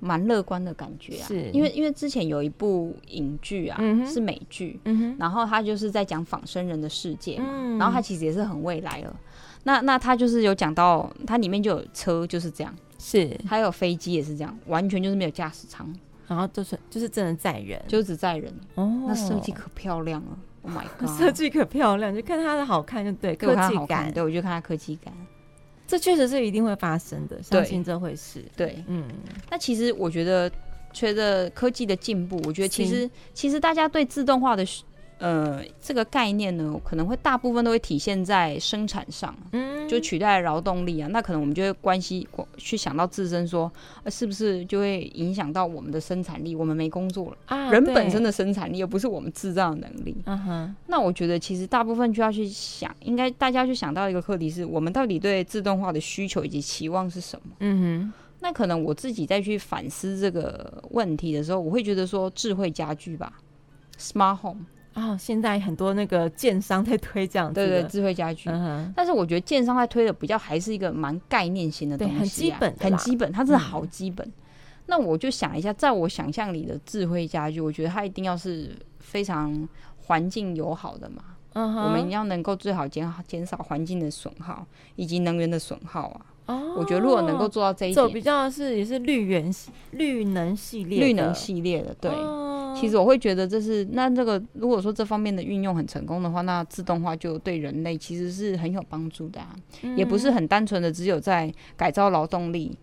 [0.00, 1.26] 蛮乐观的感觉啊。
[1.26, 9.16] 是因为因为之前有一部影剧啊，嗯是美剧，嗯，然后他就是在讲仿生人的世界嘛，嗯然后他其实也是很未来了。
[9.64, 15.92] 那那他就是有讲到，它里面就有车就是这样，是，还有飞机也是这样，完全就是没有驾驶舱，
[16.26, 18.52] 然后就是就是真的载人，就只载人。
[18.76, 21.08] 哦那设计可漂亮了，Oh my god！
[21.18, 25.12] 设计可漂亮，就看它的好看就对，科技感，对我就看它科技感。
[25.88, 29.04] 这确实是一定会发生的，相信这回事，对，嗯，
[29.50, 30.48] 那其实我觉得，
[30.92, 34.62] 随着科技的进步，我觉得其实其实大家对自动化的
[35.18, 41.08] 呃这个概念呢，可能会大部分都会体现在生产上，嗯，就取代劳动力啊。
[41.08, 43.70] 那可能我们就会关系去想到自身说，
[44.04, 46.54] 呃，是不是就会影响到我们的生产力？
[46.54, 50.16] 我们没工作了，啊人本身的，生产力，而不是我们制造的能力。
[50.26, 57.56] 嗯哼，那我觉得其实大部分就要去想，应该大家去想到一个课题是，我们到底对自动化的需求以及期望是什么？
[57.60, 63.32] 嗯哼那可能我自己再去反思这个问题的时候，我会觉得说智慧家居吧
[63.98, 64.64] ，smart home，
[64.94, 68.50] 哼，哦，现在很多那个建商在推这样对对，智慧家居。
[68.94, 74.32] 但是我觉得建商在推的比较还是一个蛮概念型的东西、啊，很基本很基本，它真的好基本。
[74.86, 79.68] 那我就想一下，在我想象里的智慧家居，我觉得它一定要是非常
[80.06, 81.22] 环境友好的嘛。
[81.54, 84.64] 我们要能够最好减减少环境的损耗
[84.94, 86.20] 以及能源的损耗啊。
[86.48, 92.10] 哦，我觉得如果能够做到这一点，走比较是也是绿源系绿能系列，绿能系列的，对。
[92.10, 92.44] 哦
[92.78, 99.56] 其实我会觉得这是那这个，如果说这方面的运用很成功的话，那自动化就对人类其实是很有帮助的啊，
[99.96, 102.78] 也不是很单纯的只有在改造劳动力。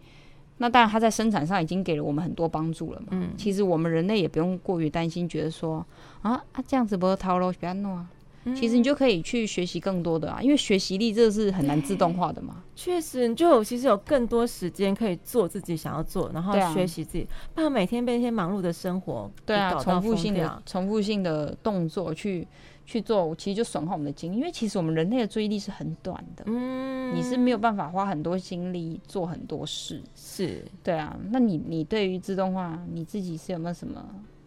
[0.58, 3.08] 那当然，它在生产上已经给了我们很多帮助了嘛。
[3.12, 5.86] 嗯其实我们人类也不用过于担心，觉得说
[6.24, 8.06] 啊啊这样子不会套路不要弄啊。
[8.54, 12.64] 其实你就可以去学习更多的啊，因为学习力这是很难自动化的嘛。
[12.76, 22.46] 确实，你就有其实有更多时间可以做自己想要做，然后学习自己，不然每天被一些忙碌的生活对啊，重复性的重复性的动作去
[22.86, 30.04] 去做，其实就损耗我们的精力，因为其实我们人类的注意力是很短的，嗯，你是没有办法花很多精力做很多事。
[30.14, 30.64] 是。
[30.84, 34.06] 对啊，那你你对于自动化，你自己是有没有什么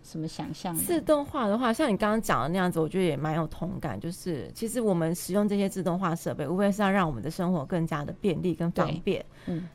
[0.08, 0.74] 什么想象？
[0.74, 4.00] 自动化的话，像你刚刚讲的那样子，我觉得也蛮有同感。
[4.00, 9.24] 就是其实我们使用这些自动化设备，无非是要让我们的生活更加的便利跟方便。
[9.46, 9.68] 嗯，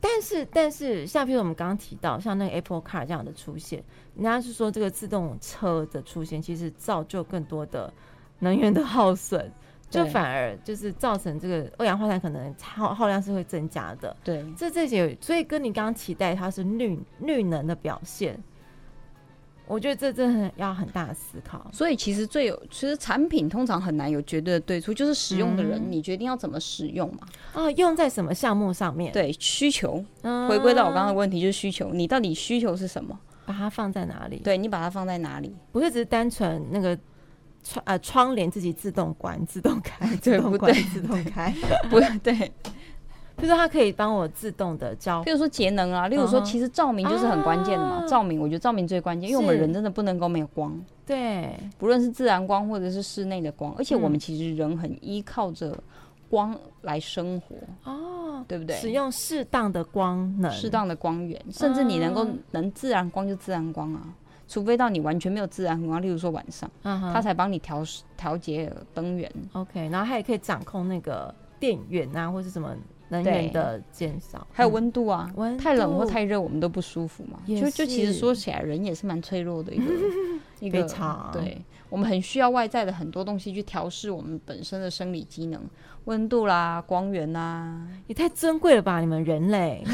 [0.00, 3.82] 但是但是，像譬如我们刚刚提到，像那个 Apple Car 这样的出现，
[4.14, 7.92] 人家是说这个自动车的出现，其实造就更多的
[8.38, 9.50] 能源的耗损，
[9.90, 14.16] 就反而就是造成这个二氧化碳可能耗耗量是会增加的。
[14.22, 18.38] 对，这这些，所以跟你刚刚期待它是绿绿能的表现，
[19.68, 21.70] 我觉得这真的要很大的思考。
[21.72, 27.20] 所以其实最有，其实产品通常很难有绝对的对错，就是使用的人、嗯你决定要怎么使用嘛。
[27.54, 33.18] 哦，用在什么项目上面？，对，需求嗯回归到我刚刚的问题，就是需求，你到底需求是什么？
[33.46, 35.54] 把它放在哪里？，对你把它放在哪里？
[35.72, 36.96] 不是只是单纯那个
[37.64, 41.54] 窗呃窗帘自己自动关、自动开、 自对动关、不对自动开，
[41.88, 42.52] 不对，
[43.38, 48.02] 比如说它可以帮我自动的交比如说节能啊，例如说，其实照明就是很关键的嘛。
[48.02, 48.06] 啊。
[48.06, 55.76] 照明，我觉得照明最关键，因为我们人真的不能够没有光，对，不论是自然光或者是室内的光，而且我们嗯其实人很依靠着
[56.28, 58.76] 光来生活，哦，对不对？
[58.76, 64.02] 使用适当的光能，适当的光源，甚至你能够嗯能自然光就自然光啊，
[64.48, 67.84] 除非到你完全没有自然光，例如说晚上，嗯，它才帮你调
[68.16, 69.30] 调节灯源。
[69.52, 72.74] OK，然后它也可以掌控那个电源啊，或是什么
[73.08, 77.40] 能源的减少，还有温度啊，太冷或太热我们都不舒服嘛。
[77.46, 79.84] 就就其实说起来，人也是蛮脆弱的一个
[80.60, 80.82] 一个
[81.32, 85.60] 对，我们很需要外在的很多东西去调试我们本身的生理机能，
[86.04, 89.82] 温度啦、光源啦，也太珍贵了吧，你们人类。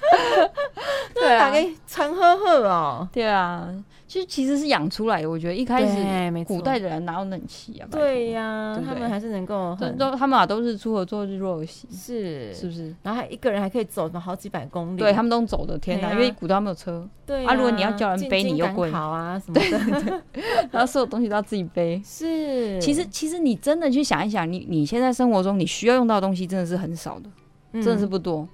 [1.14, 3.08] 对啊，给陈赫赫哦。
[3.12, 3.68] 对啊，
[4.06, 5.28] 其实其实是养出来的。
[5.28, 7.88] 我觉得一开始，古代的人哪有冷气啊？
[7.90, 12.94] 对呀，他们还是能够他们俩都是出合作日落而息，是是不是？
[13.02, 17.08] 然后还一个人还可以走什么好几百公里，对他们都走的天哪，因为古代没有车。
[17.26, 19.60] 对啊，如果你要叫人背，你又贵，好啊什么
[20.00, 20.22] 的，
[20.70, 22.00] 然后 所有东西都要自己背。
[22.04, 27.30] 是，其实其实你真的去想一想，你你现在生活中你需要用到的东西真的是很少的，
[27.74, 28.48] 真的是不多。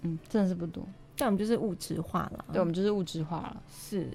[0.00, 0.82] 嗯，真的是不多。
[1.22, 4.08] 但我们就是物质化了，对，我们就是物质化了，是，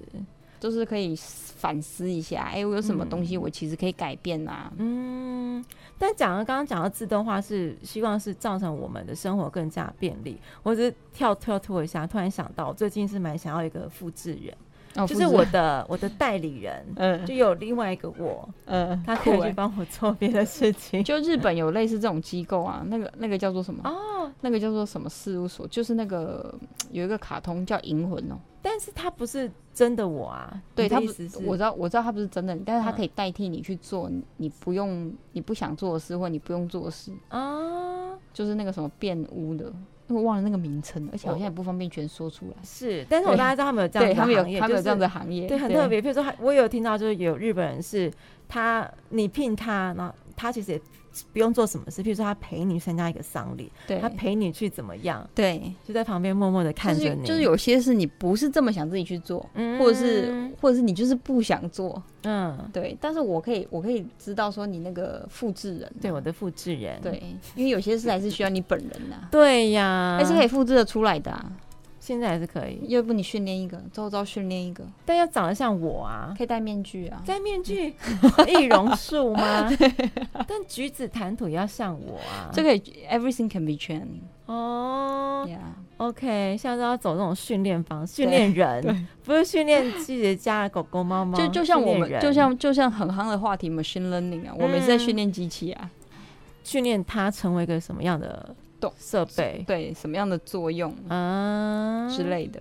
[0.60, 4.70] 就是可以反思一下，哎、欸，我有什么东西我其实可以改变啊？
[4.76, 5.64] 嗯，
[5.96, 10.38] 但讲了刚刚讲到自动化，是希望是造成我们的生活更加便利。
[10.62, 14.54] 我只是跳跳脱一下，突然想到，最近是蛮想要一个复制人。
[15.06, 21.02] 就是我的我的代理人， 嗯，就有另外一个我，嗯，他可以去帮我做别的事情。
[21.04, 23.82] 就日本有类似这种机构啊，那个那个叫做什么？
[23.88, 25.66] 哦，那个叫做什么事务所？
[25.68, 26.54] 就是那个
[26.90, 37.12] 有一个卡通叫《银魂》哦，但是他不是真的我啊，对他不是，我知道我知道他不是真的，但是他可以代替你去做你不用你不想做的事，或你不用做的事。
[37.28, 39.72] 啊，就是那个什么变污的。
[40.08, 42.56] 我忘了那个名称，而且好像也不方便全说出来。
[42.62, 46.00] 是，但是我大概知道他们有这样的行业，他们有他们有这样的行业，对，很特别。
[46.00, 48.10] 比如说，我有听到就是有日本人是
[48.48, 50.80] 他，你聘他，然后他其实也
[51.32, 57.26] 不用做什么事，譬如说他陪你参加一个丧礼，对，他陪你去怎么样，对，就在旁边默默的看着你。
[57.26, 59.44] 就是有些事你不是这么想自己去做，
[59.78, 62.96] 或者是或者是你就是不想做，嗯，对。
[63.00, 67.22] 但是我可以我可以知道说你那个复制人，对，我的复制人，对，
[67.54, 71.44] 因为有些事还是需要你本人呐，对呀，还是可以复制的出来的。
[72.08, 77.94] 现在还是可以，要不你训练一个，周遭训练一个，但要长得像我啊，可以戴面具啊，戴面具，
[78.48, 79.68] 易容术吗？
[80.48, 82.70] 但举止谈吐也要像我啊，这个
[83.10, 85.46] everything can be trained 哦
[85.98, 95.90] ，OK，现在都要走这种训练方式，训练人，不是训练自己的家的狗狗猫猫，就就像我们，就像就像很夯的话题 machine learning 啊，我们是在训练机器啊，
[96.64, 98.56] 训练它成为一个什么样的？
[98.98, 102.60] 设备对什么样的作用啊之类的，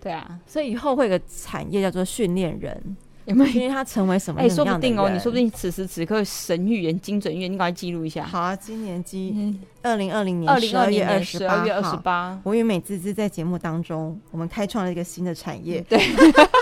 [0.00, 2.96] 对啊，所以以后会有个产业叫做训练人，
[3.26, 3.50] 有没有？
[3.52, 4.48] 因为他成为什么样？
[4.48, 8.24] 哎，说不定哦，你说不定此时此刻神预言、精准预言，你赶快记录一下。
[8.24, 15.80] 好啊，今年今二零二零年十二月二十八月二十八，我与美滋滋在节目当中，我们开创了一个新的产业。
[15.88, 15.98] 对。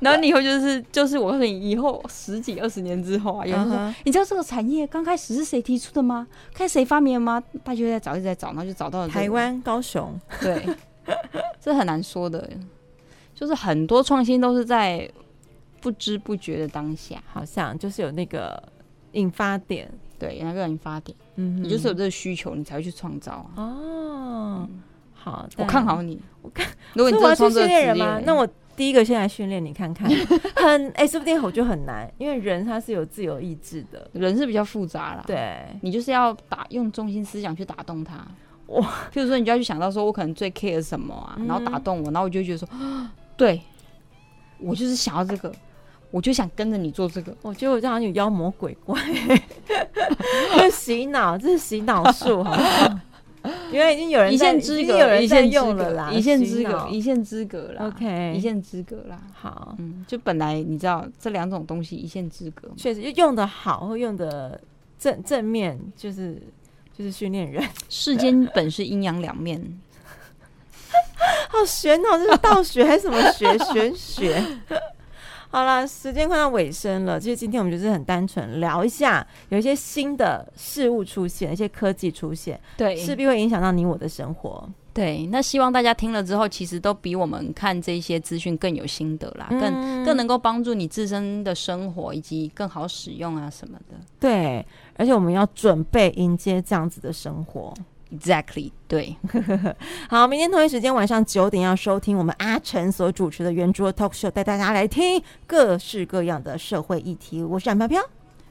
[0.00, 3.94] 然后你以后就是就是我告诉你，以后十几二十年之后啊，有人说，uh huh.
[4.04, 6.26] 你知道这个产业刚开始是谁提出的吗？
[6.52, 7.42] 看谁发明的吗？
[7.64, 10.18] 大家就在找，一直在找，然后就找到了、这个、台湾高雄。
[10.40, 10.66] 对，
[11.60, 12.48] 这很难说的，
[13.34, 15.10] 就是很多创新都是在
[15.80, 18.62] 不知不觉的当下，好像就是有那个
[19.12, 23.50] 引发点，对，有那个引发点，嗯，你就是有这个需求，你才会去创造啊。
[23.56, 24.82] 哦，嗯、
[25.14, 28.20] 好，我看好你，我看，如果你做创作人吗？
[28.24, 28.46] 那我。
[28.78, 30.08] 第一个先来训练你看看，
[30.54, 35.24] 很哎、欸，说不定我就很难，因为人他是有自由意志的，人是比较复杂啦。
[35.26, 38.24] 对，你就是要打用中心思想去打动他。
[38.66, 38.80] 哇，
[39.12, 42.68] 譬如说你就要去想到说，我可能最 care 什么啊，然后打动我，然后我就觉得说，
[43.36, 43.60] 对，
[44.60, 45.52] 我就是想要这个，
[46.12, 47.36] 我就想跟着你做这个。
[47.42, 48.96] 我觉得我这样有妖魔鬼怪，
[50.56, 53.00] 这洗脑，这是洗脑术，好不好？
[53.72, 57.86] 因为已经有人一线之隔，有人在用了啦，一线之隔，一线之隔啦。
[57.86, 59.20] OK，一线之隔啦。
[59.32, 64.60] 好，嗯，就本来你知道这两种东西一线之隔，确实用的好或用的
[64.98, 66.40] 正正面，就是
[66.96, 67.62] 就是训练人。
[67.88, 69.60] 世间本是阴阳两面，
[71.48, 73.58] 好玄哦，这是道学还是什么学？
[73.58, 74.44] 玄学。
[75.50, 77.18] 好了，时间快到尾声了。
[77.18, 84.68] 其实今天我们就是很单纯聊一下，有一些新的事物出现，一些科技出现，对，势必会影响到你我的生活。
[84.92, 93.94] 对，那希望大家听了之后，其实都比我们看这些资讯更有心得啦，嗯、更更能够帮助你自身的生活以及更好使用啊什么的。
[94.18, 97.72] 对，而且我们要准备迎接这样子的生活。
[98.10, 99.14] Exactly，对，
[100.08, 107.42] 好，明天同一时间晚上九点要收听我们阿成所主持的圆桌 Talk Show，带大家来听各式各样的社会议题。
[107.42, 108.02] 我是冉飘飘，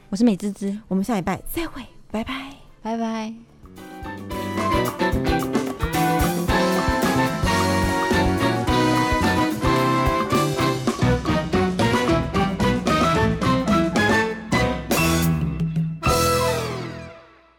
[0.10, 1.82] 我是美滋滋，我们下礼拜再会，
[2.12, 2.54] 拜拜，
[2.84, 4.47] 拜拜。